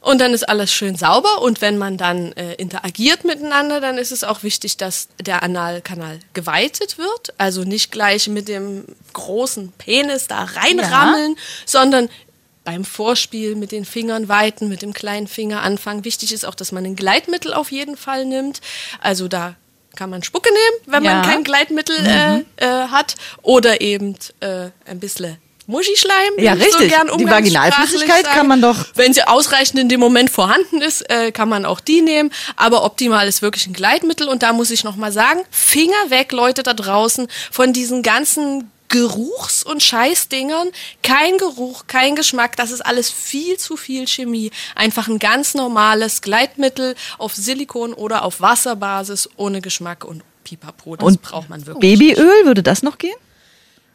und 0.00 0.20
dann 0.20 0.32
ist 0.34 0.48
alles 0.48 0.72
schön 0.72 0.96
sauber. 0.96 1.42
Und 1.42 1.60
wenn 1.60 1.78
man 1.78 1.96
dann 1.96 2.32
äh, 2.32 2.54
interagiert 2.54 3.24
miteinander, 3.24 3.80
dann 3.80 3.98
ist 3.98 4.12
es 4.12 4.24
auch 4.24 4.42
wichtig, 4.42 4.76
dass 4.76 5.08
der 5.20 5.42
Analkanal 5.42 6.20
geweitet 6.34 6.98
wird. 6.98 7.34
Also 7.38 7.64
nicht 7.64 7.90
gleich 7.90 8.28
mit 8.28 8.48
dem 8.48 8.84
großen 9.12 9.72
Penis 9.78 10.26
da 10.28 10.44
reinrammeln, 10.44 11.36
sondern 11.64 12.08
beim 12.64 12.84
Vorspiel 12.84 13.54
mit 13.54 13.70
den 13.72 13.84
Fingern 13.84 14.28
weiten, 14.28 14.68
mit 14.68 14.82
dem 14.82 14.92
kleinen 14.92 15.28
Finger 15.28 15.62
anfangen. 15.62 16.04
Wichtig 16.04 16.32
ist 16.32 16.44
auch, 16.44 16.54
dass 16.54 16.72
man 16.72 16.84
ein 16.84 16.96
Gleitmittel 16.96 17.54
auf 17.54 17.70
jeden 17.70 17.96
Fall 17.96 18.24
nimmt. 18.24 18.60
Also 19.00 19.28
da 19.28 19.54
kann 19.94 20.10
man 20.10 20.22
Spucke 20.24 20.50
nehmen, 20.50 20.92
wenn 20.94 21.04
Ja. 21.04 21.14
man 21.14 21.22
kein 21.30 21.44
Gleitmittel 21.44 21.96
äh, 22.04 22.40
äh, 22.56 22.88
hat. 22.88 23.14
Oder 23.42 23.80
eben 23.80 24.16
äh, 24.40 24.70
ein 24.84 24.98
bisschen 25.00 25.38
Muschischleim. 25.66 26.32
Ja, 26.38 26.54
ich 26.54 26.62
so 26.70 26.78
richtig. 26.78 26.88
gern 26.90 27.08
Die 27.18 27.28
Vaginalflüssigkeit 27.28 28.24
kann 28.24 28.46
man 28.46 28.62
doch- 28.62 28.86
Wenn 28.94 29.12
sie 29.12 29.26
ausreichend 29.26 29.78
in 29.80 29.88
dem 29.88 30.00
Moment 30.00 30.30
vorhanden 30.30 30.80
ist, 30.80 31.02
äh, 31.10 31.32
kann 31.32 31.48
man 31.48 31.64
auch 31.64 31.80
die 31.80 32.02
nehmen. 32.02 32.30
Aber 32.56 32.84
optimal 32.84 33.26
ist 33.26 33.42
wirklich 33.42 33.66
ein 33.66 33.72
Gleitmittel. 33.72 34.28
Und 34.28 34.42
da 34.42 34.52
muss 34.52 34.70
ich 34.70 34.84
nochmal 34.84 35.12
sagen, 35.12 35.40
Finger 35.50 35.94
weg, 36.10 36.32
Leute 36.32 36.62
da 36.62 36.72
draußen, 36.74 37.26
von 37.50 37.72
diesen 37.72 38.02
ganzen 38.02 38.70
Geruchs- 38.88 39.64
und 39.64 39.82
Scheißdingern. 39.82 40.68
Kein 41.02 41.38
Geruch, 41.38 41.84
kein 41.88 42.14
Geschmack. 42.14 42.54
Das 42.56 42.70
ist 42.70 42.80
alles 42.86 43.10
viel 43.10 43.56
zu 43.56 43.76
viel 43.76 44.06
Chemie. 44.06 44.52
Einfach 44.76 45.08
ein 45.08 45.18
ganz 45.18 45.54
normales 45.54 46.22
Gleitmittel 46.22 46.94
auf 47.18 47.34
Silikon 47.34 47.92
oder 47.92 48.22
auf 48.24 48.40
Wasserbasis 48.40 49.28
ohne 49.36 49.60
Geschmack 49.60 50.04
und 50.04 50.22
Pipapo. 50.44 50.94
Das 50.94 51.04
Und 51.04 51.20
braucht 51.22 51.48
man 51.50 51.66
wirklich. 51.66 51.98
Babyöl, 51.98 52.44
würde 52.46 52.62
das 52.62 52.84
noch 52.84 52.98
gehen? 52.98 53.16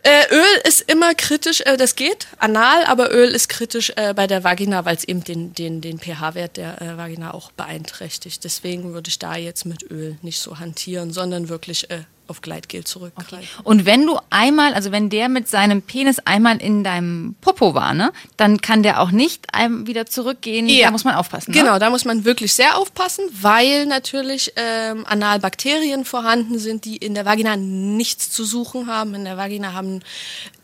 Äh, 0.04 0.34
Öl 0.34 0.62
ist 0.68 0.82
immer 0.90 1.14
kritisch, 1.14 1.62
äh, 1.62 1.78
das 1.78 1.96
geht, 1.96 2.28
anal, 2.40 2.86
aber 2.86 3.12
Öl 3.12 3.30
ist 3.30 3.50
kritisch 3.50 3.92
äh, 3.96 4.14
bei 4.16 4.26
der 4.26 4.44
Vagina, 4.44 4.84
weil 4.84 4.96
es 4.96 5.04
eben 5.04 5.24
den, 5.24 5.54
den, 5.54 5.82
den 5.82 6.00
pH-Wert 6.00 6.58
der 6.58 6.82
äh, 6.82 6.98
Vagina 6.98 7.34
auch 7.34 7.52
beeinträchtigt. 7.52 8.44
Deswegen 8.44 8.94
würde 8.94 9.10
ich 9.10 9.20
da 9.20 9.36
jetzt 9.36 9.66
mit 9.66 9.84
Öl 9.92 10.18
nicht 10.24 10.40
so 10.40 10.58
hantieren, 10.58 11.14
sondern 11.14 11.50
wirklich 11.50 11.92
äh, 11.92 12.04
auf 12.32 12.42
Gleitgel 12.42 12.84
zurückgreifen. 12.84 13.48
Und 13.64 13.86
wenn 13.86 14.06
du 14.08 14.18
einmal, 14.32 14.74
also 14.74 14.92
wenn 14.92 15.10
der 15.12 15.30
mit 15.30 15.48
seinem 15.48 15.84
Penis 15.84 16.18
einmal 16.26 16.58
in 16.58 16.84
deinem 16.84 17.36
Popo 17.42 17.76
war, 17.76 17.94
ne, 17.94 18.12
dann 18.38 18.60
kann 18.62 18.82
der 18.82 19.02
auch 19.02 19.12
nicht 19.12 19.46
wieder 19.86 20.08
zurückgehen. 20.08 20.68
Ja. 20.68 20.88
Da 20.88 20.92
muss 20.92 21.04
man 21.04 21.14
aufpassen. 21.16 21.52
Genau, 21.52 21.74
Ne? 21.74 21.80
da 21.80 21.90
muss 21.92 22.06
man 22.06 22.26
wirklich 22.26 22.54
sehr 22.54 22.78
aufpassen, 22.78 23.26
weil 23.42 23.86
natürlich 23.86 24.54
ähm, 24.56 25.06
anal 25.06 25.40
Bakterien 25.40 26.06
vorhanden 26.06 26.58
sind, 26.58 26.86
die 26.86 26.98
in 26.98 27.14
der 27.14 27.26
Vagina 27.26 27.56
nichts 27.58 28.32
zu 28.32 28.44
suchen 28.46 28.88
haben. 28.88 29.14
In 29.14 29.26
der 29.26 29.38
Vagina 29.38 29.74
haben 29.74 30.00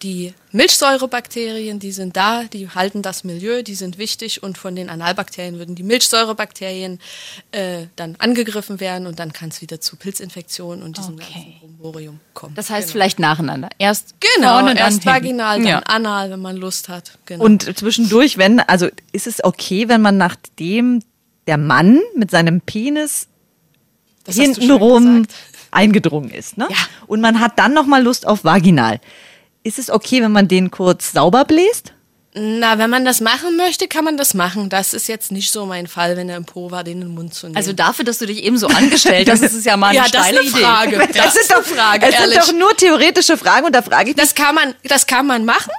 die 0.01 0.33
Milchsäurebakterien, 0.53 1.79
die 1.79 1.91
sind 1.91 2.15
da, 2.15 2.43
die 2.45 2.69
halten 2.69 3.01
das 3.01 3.23
Milieu, 3.23 3.61
die 3.63 3.75
sind 3.75 3.97
wichtig 3.97 4.41
und 4.43 4.57
von 4.57 4.75
den 4.75 4.89
Analbakterien 4.89 5.57
würden 5.59 5.75
die 5.75 5.83
Milchsäurebakterien 5.83 6.99
äh, 7.51 7.87
dann 7.95 8.15
angegriffen 8.19 8.79
werden 8.79 9.07
und 9.07 9.19
dann 9.19 9.33
kann 9.33 9.49
es 9.49 9.61
wieder 9.61 9.81
zu 9.81 9.95
Pilzinfektionen 9.97 10.83
und 10.83 10.97
diesem 10.97 11.15
Okay. 11.15 11.23
ganzen 11.33 11.53
Bromborium 11.59 12.19
kommen. 12.33 12.55
Das 12.55 12.69
heißt 12.69 12.87
genau. 12.87 12.93
vielleicht 12.93 13.19
nacheinander. 13.19 13.69
Erst 13.77 14.15
Genau, 14.19 14.53
vorne, 14.53 14.69
dann 14.69 14.77
erst 14.77 15.03
hinten. 15.03 15.09
vaginal, 15.09 15.57
dann 15.59 15.67
Ja. 15.67 15.79
anal, 15.79 16.31
wenn 16.31 16.41
man 16.41 16.55
Lust 16.57 16.89
hat. 16.89 17.17
Genau. 17.25 17.43
Und 17.43 17.77
zwischendurch, 17.77 18.37
wenn, 18.37 18.59
also 18.59 18.87
ist 19.11 19.27
es 19.27 19.43
okay, 19.43 19.87
wenn 19.89 20.01
man 20.01 20.17
nachdem 20.17 21.01
der 21.47 21.57
Mann 21.57 21.99
mit 22.15 22.31
seinem 22.31 22.61
Penis 22.61 23.27
Das 24.23 24.35
hintenrum 24.35 25.25
eingedrungen 25.71 26.29
ist, 26.29 26.57
ne? 26.57 26.67
Ja. 26.69 26.77
Und 27.07 27.21
man 27.21 27.39
hat 27.39 27.57
dann 27.59 27.73
nochmal 27.73 28.03
Lust 28.03 28.27
auf 28.27 28.43
Vaginal. 28.43 28.99
Ist 29.63 29.79
es 29.79 29.89
okay, 29.89 30.21
wenn 30.21 30.31
man 30.31 30.47
den 30.47 30.71
kurz 30.71 31.11
sauber 31.11 31.45
bläst? 31.45 31.93
Na, 32.39 32.77
wenn 32.77 32.89
man 32.89 33.03
das 33.03 33.19
machen 33.19 33.57
möchte, 33.57 33.87
kann 33.87 34.03
man 34.03 34.17
das 34.17 34.33
machen. 34.33 34.69
Das 34.69 34.93
ist 34.93 35.07
jetzt 35.07 35.31
nicht 35.31 35.51
so 35.51 35.65
mein 35.65 35.87
Fall, 35.87 36.17
wenn 36.17 36.29
er 36.29 36.37
im 36.37 36.45
Po 36.45 36.69
war, 36.71 36.83
den 36.83 37.01
in 37.01 37.07
den 37.07 37.15
Mund 37.15 37.33
zu 37.33 37.47
nehmen. 37.47 37.57
Also 37.57 37.73
dafür, 37.73 38.05
dass 38.05 38.19
du 38.19 38.25
dich 38.25 38.43
eben 38.43 38.57
so 38.57 38.67
angestellt 38.67 39.29
hast, 39.29 39.41
ist 39.41 39.53
es 39.53 39.65
ja 39.65 39.75
mal 39.77 39.87
eine 39.87 39.97
ja, 39.97 40.03
das 40.03 40.11
ist 40.11 40.17
steile 40.19 40.39
eine 40.39 40.49
Idee. 40.49 40.59
Frage. 40.59 41.09
Das 41.13 41.35
ist 41.35 41.53
eine 41.53 41.63
Frage, 41.63 42.05
ehrlich. 42.05 42.41
sind 42.41 42.53
doch 42.53 42.53
nur 42.59 42.77
theoretische 42.77 43.37
Fragen 43.37 43.65
und 43.65 43.73
da 43.75 43.81
frage 43.81 44.11
ich 44.11 44.15
mich, 44.15 44.23
das 44.23 44.35
kann 44.35 44.53
man, 44.53 44.75
das 44.83 45.07
kann 45.07 45.25
man 45.25 45.45
machen. 45.45 45.71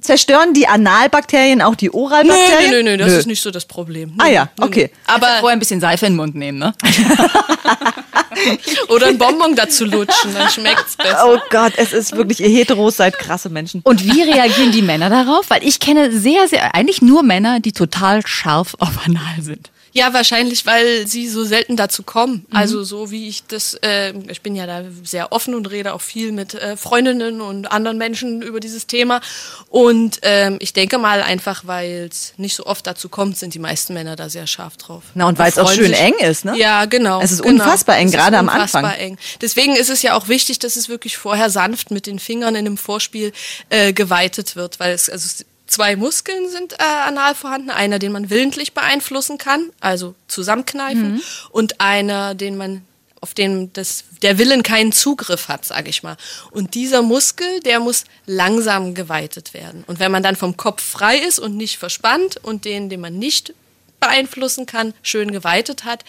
Zerstören 0.00 0.54
die 0.54 0.66
Analbakterien 0.66 1.62
auch 1.62 1.74
die 1.74 1.86
Nö, 1.86 1.92
Oralbakterien? 1.94 2.70
nö, 2.70 2.82
nö, 2.82 2.96
das 2.96 3.12
ist 3.12 3.26
nicht 3.26 3.42
so 3.42 3.50
das 3.50 3.64
Problem. 3.64 4.14
Ah 4.18 4.28
ja, 4.28 4.44
Nö, 4.44 4.48
nö. 4.58 4.66
okay. 4.66 4.90
Aber 5.06 5.26
Aber 5.26 5.40
vorher 5.40 5.56
ein 5.56 5.58
bisschen 5.58 5.80
Seife 5.80 6.06
in 6.06 6.12
den 6.12 6.16
Mund 6.16 6.34
nehmen, 6.34 6.58
ne? 6.58 6.72
oder 8.88 9.08
ein 9.08 9.18
Bonbon 9.18 9.54
dazu 9.54 9.84
lutschen, 9.84 10.32
dann 10.34 10.48
schmeckt's 10.50 10.96
besser. 10.96 11.24
Oh 11.26 11.38
Gott, 11.50 11.72
es 11.76 11.92
ist 11.92 12.16
wirklich, 12.16 12.40
ihr 12.40 12.48
Heteros 12.48 12.96
seid 12.96 13.18
krasse 13.18 13.50
Menschen. 13.50 13.80
Und 13.84 14.04
wie 14.04 14.22
reagieren 14.22 14.72
die 14.72 14.82
Männer 14.82 15.10
darauf? 15.10 15.50
Weil 15.50 15.66
ich 15.66 15.80
kenne 15.80 16.12
sehr, 16.12 16.48
sehr, 16.48 16.74
eigentlich 16.74 17.02
nur 17.02 17.22
Männer, 17.22 17.60
die 17.60 17.72
total 17.72 18.26
scharf 18.26 18.76
auf 18.78 19.04
Anal 19.06 19.40
sind. 19.42 19.70
Ja, 19.92 20.12
wahrscheinlich, 20.14 20.66
weil 20.66 21.06
sie 21.06 21.26
so 21.28 21.44
selten 21.44 21.76
dazu 21.76 22.02
kommen. 22.02 22.46
Also 22.52 22.84
so 22.84 23.10
wie 23.10 23.28
ich 23.28 23.44
das, 23.46 23.74
äh, 23.82 24.12
ich 24.28 24.40
bin 24.40 24.54
ja 24.54 24.66
da 24.66 24.84
sehr 25.02 25.32
offen 25.32 25.54
und 25.54 25.68
rede 25.70 25.92
auch 25.94 26.00
viel 26.00 26.30
mit 26.30 26.54
äh, 26.54 26.76
Freundinnen 26.76 27.40
und 27.40 27.66
anderen 27.72 27.98
Menschen 27.98 28.40
über 28.42 28.60
dieses 28.60 28.86
Thema. 28.86 29.20
Und 29.68 30.20
ähm, 30.22 30.58
ich 30.60 30.72
denke 30.72 30.98
mal 30.98 31.22
einfach, 31.22 31.66
weil 31.66 32.08
es 32.10 32.34
nicht 32.36 32.54
so 32.54 32.66
oft 32.66 32.86
dazu 32.86 33.08
kommt, 33.08 33.36
sind 33.36 33.54
die 33.54 33.58
meisten 33.58 33.94
Männer 33.94 34.14
da 34.16 34.28
sehr 34.28 34.46
scharf 34.46 34.76
drauf. 34.76 35.02
Na, 35.14 35.26
und 35.26 35.38
weil 35.38 35.48
es 35.50 35.58
auch 35.58 35.72
schön 35.72 35.86
sich- 35.88 35.98
eng 36.00 36.14
ist, 36.20 36.44
ne? 36.44 36.56
Ja, 36.56 36.84
genau. 36.84 37.20
Es 37.20 37.32
ist 37.32 37.42
genau. 37.42 37.64
unfassbar 37.64 37.96
eng, 37.98 38.10
gerade 38.10 38.38
am 38.38 38.46
unfassbar 38.48 38.84
Anfang. 38.84 38.98
Eng. 39.00 39.18
Deswegen 39.40 39.74
ist 39.74 39.90
es 39.90 40.02
ja 40.02 40.14
auch 40.14 40.28
wichtig, 40.28 40.58
dass 40.60 40.76
es 40.76 40.88
wirklich 40.88 41.16
vorher 41.16 41.50
sanft 41.50 41.90
mit 41.90 42.06
den 42.06 42.18
Fingern 42.20 42.54
in 42.54 42.64
dem 42.64 42.76
Vorspiel 42.78 43.32
äh, 43.70 43.92
geweitet 43.92 44.54
wird, 44.56 44.78
weil 44.80 44.92
es 44.92 45.10
also 45.10 45.26
es- 45.26 45.44
zwei 45.70 45.96
Muskeln 45.96 46.48
sind 46.50 46.74
äh, 46.74 46.82
anal 46.82 47.34
vorhanden, 47.34 47.70
einer, 47.70 47.98
den 47.98 48.12
man 48.12 48.28
willentlich 48.30 48.74
beeinflussen 48.74 49.38
kann, 49.38 49.70
also 49.80 50.14
zusammenkneifen, 50.28 51.14
Mhm. 51.14 51.22
und 51.50 51.80
einer, 51.80 52.34
den 52.34 52.56
man 52.56 52.82
auf 53.22 53.34
den 53.34 53.70
das, 53.74 54.04
der 54.22 54.38
Willen 54.38 54.62
keinen 54.62 54.92
Zugriff 54.92 55.48
hat, 55.48 55.66
sage 55.66 55.90
ich 55.90 56.02
mal. 56.02 56.16
Und 56.52 56.74
dieser 56.74 57.02
Muskel, 57.02 57.60
der 57.60 57.78
muss 57.78 58.04
langsam 58.24 58.94
geweitet 58.94 59.52
werden. 59.52 59.84
Und 59.86 59.98
wenn 59.98 60.10
man 60.10 60.22
dann 60.22 60.36
vom 60.36 60.56
Kopf 60.56 60.82
frei 60.82 61.18
ist 61.18 61.38
und 61.38 61.54
nicht 61.56 61.76
verspannt 61.78 62.38
und 62.42 62.64
den, 62.64 62.88
den 62.88 63.00
man 63.00 63.18
nicht 63.18 63.52
beeinflussen 64.00 64.64
kann, 64.64 64.94
schön 65.02 65.30
geweitet 65.32 65.84
hat, 65.84 66.04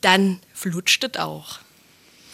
dann 0.00 0.40
flutscht 0.54 1.04
es 1.04 1.20
auch. 1.20 1.58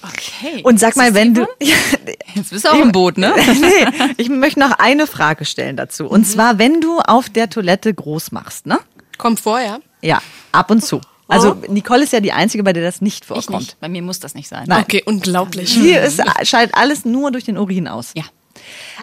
Okay. 0.02 0.62
Und 0.62 0.80
sag 0.80 0.96
mal, 0.96 1.14
wenn 1.14 1.34
du. 1.34 1.46
Jetzt 2.34 2.50
bist 2.50 2.64
du 2.64 2.70
auch 2.70 2.80
im 2.80 2.92
Boot, 2.92 3.18
ne? 3.18 3.34
nee, 3.60 4.12
ich 4.16 4.28
möchte 4.28 4.60
noch 4.60 4.72
eine 4.72 5.06
Frage 5.06 5.44
stellen 5.44 5.76
dazu. 5.76 6.06
Und 6.06 6.24
zwar, 6.24 6.58
wenn 6.58 6.80
du 6.80 7.00
auf 7.00 7.28
der 7.28 7.50
Toilette 7.50 7.92
groß 7.92 8.32
machst, 8.32 8.66
ne? 8.66 8.78
Kommt 9.18 9.40
vorher. 9.40 9.80
Ja, 10.00 10.22
ab 10.52 10.70
und 10.70 10.84
zu. 10.84 11.00
Also 11.28 11.56
Nicole 11.68 12.02
ist 12.02 12.12
ja 12.12 12.20
die 12.20 12.32
Einzige, 12.32 12.64
bei 12.64 12.72
der 12.72 12.82
das 12.82 13.00
nicht 13.00 13.22
Ich 13.22 13.28
vorkommt. 13.28 13.60
nicht. 13.60 13.80
Bei 13.80 13.88
mir 13.88 14.02
muss 14.02 14.18
das 14.18 14.34
nicht 14.34 14.48
sein. 14.48 14.64
Nein. 14.66 14.82
Okay, 14.82 15.02
unglaublich. 15.04 15.72
Hier 15.72 16.02
ist, 16.02 16.20
scheidet 16.42 16.74
alles 16.74 17.04
nur 17.04 17.30
durch 17.30 17.44
den 17.44 17.56
Urin 17.56 17.86
aus. 17.86 18.10
Ja. 18.14 18.24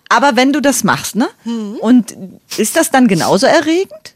Aber 0.09 0.35
wenn 0.35 0.51
du 0.51 0.61
das 0.61 0.83
machst, 0.83 1.15
ne? 1.15 1.29
Mhm. 1.45 1.77
Und 1.79 2.15
ist 2.57 2.75
das 2.75 2.91
dann 2.91 3.07
genauso 3.07 3.45
erregend? 3.47 4.13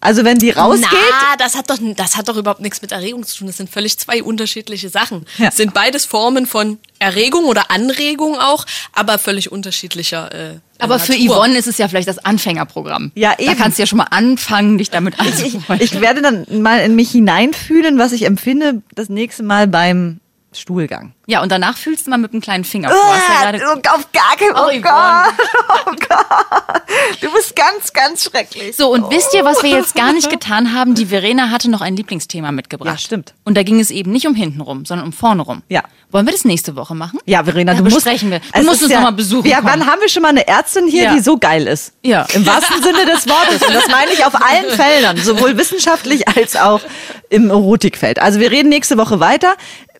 Also 0.00 0.24
wenn 0.24 0.38
die 0.38 0.50
rausgeht? 0.50 0.88
Na, 0.92 1.36
das 1.38 1.56
hat 1.56 1.70
doch, 1.70 1.78
das 1.96 2.16
hat 2.16 2.28
doch 2.28 2.36
überhaupt 2.36 2.60
nichts 2.60 2.82
mit 2.82 2.92
Erregung 2.92 3.24
zu 3.24 3.38
tun. 3.38 3.46
Das 3.46 3.56
sind 3.56 3.70
völlig 3.70 3.98
zwei 3.98 4.22
unterschiedliche 4.22 4.88
Sachen. 4.88 5.24
Ja. 5.38 5.48
Es 5.48 5.56
sind 5.56 5.72
beides 5.74 6.04
Formen 6.04 6.46
von 6.46 6.78
Erregung 6.98 7.44
oder 7.46 7.70
Anregung 7.70 8.36
auch, 8.38 8.66
aber 8.92 9.18
völlig 9.18 9.50
unterschiedlicher. 9.50 10.32
Äh, 10.34 10.58
Aber 10.78 10.98
für 10.98 11.12
Natur. 11.12 11.36
Yvonne 11.36 11.58
ist 11.58 11.66
es 11.66 11.78
ja 11.78 11.88
vielleicht 11.88 12.08
das 12.08 12.18
Anfängerprogramm. 12.18 13.10
Ja, 13.14 13.32
Da 13.36 13.42
eben. 13.44 13.56
kannst 13.56 13.78
du 13.78 13.82
ja 13.82 13.86
schon 13.86 13.96
mal 13.98 14.08
anfangen, 14.10 14.78
dich 14.78 14.90
damit 14.90 15.14
Ich, 15.14 15.20
anzufreunden. 15.20 15.84
ich 15.84 16.00
werde 16.00 16.22
dann 16.22 16.46
mal 16.62 16.80
in 16.80 16.94
mich 16.94 17.10
hineinfühlen, 17.10 17.98
was 17.98 18.12
ich 18.12 18.22
empfinde, 18.26 18.82
das 18.94 19.08
nächste 19.08 19.42
Mal 19.42 19.66
beim 19.66 20.20
Stuhlgang. 20.60 21.14
Ja, 21.26 21.42
und 21.42 21.50
danach 21.50 21.76
fühlst 21.76 22.06
du 22.06 22.10
mal 22.10 22.18
mit 22.18 22.32
dem 22.32 22.40
kleinen 22.40 22.64
Finger 22.64 22.90
vor. 22.90 22.98
Hast 23.14 23.28
ja 23.44 23.50
gerade- 23.50 23.64
oh, 23.66 23.94
auf 23.94 24.08
gar 24.12 24.36
keinen 24.36 24.52
Oh, 24.54 24.70
oh 24.72 24.80
Gott. 24.80 25.86
oh 25.86 25.90
Gott. 26.08 26.82
Du 27.20 27.32
bist 27.32 27.56
ganz, 27.56 27.92
ganz 27.92 28.24
schrecklich. 28.24 28.76
So, 28.76 28.92
und 28.92 29.10
wisst 29.10 29.34
ihr, 29.34 29.44
was 29.44 29.62
wir 29.62 29.70
jetzt 29.70 29.94
gar 29.94 30.12
nicht 30.12 30.30
getan 30.30 30.72
haben? 30.74 30.94
Die 30.94 31.06
Verena 31.06 31.50
hatte 31.50 31.70
noch 31.70 31.80
ein 31.80 31.96
Lieblingsthema 31.96 32.52
mitgebracht. 32.52 32.90
Ja, 32.92 32.98
stimmt. 32.98 33.34
Und 33.44 33.56
da 33.56 33.62
ging 33.62 33.80
es 33.80 33.90
eben 33.90 34.12
nicht 34.12 34.26
um 34.26 34.34
hinten 34.34 34.60
rum, 34.60 34.84
sondern 34.84 35.06
um 35.08 35.12
vorne 35.12 35.42
rum. 35.42 35.62
Ja. 35.68 35.82
Wollen 36.12 36.24
wir 36.26 36.32
das 36.32 36.44
nächste 36.44 36.76
Woche 36.76 36.94
machen? 36.94 37.18
Ja, 37.26 37.42
Verena, 37.42 37.72
Ja, 37.72 37.78
du 37.78 37.84
musst. 37.84 37.96
besprechen 37.96 38.30
wir. 38.30 38.40
Du 38.54 38.62
musst 38.62 38.82
uns 38.82 38.92
noch 38.92 39.00
mal 39.02 39.10
besuchen 39.10 39.48
Ja, 39.48 39.56
kommen. 39.56 39.68
wann 39.70 39.86
haben 39.86 40.00
wir 40.00 40.08
schon 40.08 40.22
mal 40.22 40.28
eine 40.28 40.46
Ärztin 40.46 40.86
hier, 40.86 41.04
Ja. 41.04 41.14
die 41.14 41.20
so 41.20 41.36
geil 41.38 41.66
ist? 41.66 41.92
Ja. 42.02 42.24
Im 42.32 42.46
wahrsten 42.46 42.80
Sinne 42.82 43.04
des 43.04 43.28
Wortes. 43.28 43.66
Und 43.66 43.74
das 43.74 43.88
meine 43.88 44.12
ich 44.12 44.24
auf 44.24 44.34
allen 44.34 44.70
Feldern, 44.70 45.16
sowohl 45.18 45.58
wissenschaftlich 45.58 46.28
als 46.28 46.54
auch 46.56 46.80
im 47.28 47.50
Erotikfeld. 47.50 48.20
Also 48.20 48.38
wir 48.38 48.50
reden 48.52 48.68
nächste 48.68 48.96
Woche 48.96 49.18
weiter. 49.18 49.56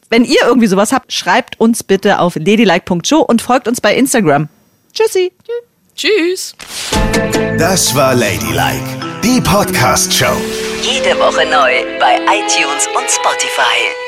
Wenn 0.09 0.25
ihr 0.25 0.43
irgendwie 0.45 0.69
sowas 0.69 0.93
habt, 0.93 1.13
schreibt 1.13 1.59
uns 1.61 1.83
bitte 1.83 2.21
auf 2.21 2.37
ladylike.show 2.37 3.21
und 3.21 3.43
folgt 3.43 3.67
uns 3.67 3.81
bei 3.81 3.95
Instagram. 3.95 4.49
Tschüssi. 4.93 5.33
Tschüss. 5.97 6.55
Das 7.59 7.95
war 7.95 8.15
Ladylike, 8.15 9.21
die 9.25 9.41
Podcast-Show. 9.41 10.37
Jede 10.83 11.19
Woche 11.19 11.47
neu 11.47 11.99
bei 11.99 12.17
iTunes 12.27 12.87
und 12.95 13.11
Spotify. 13.11 14.06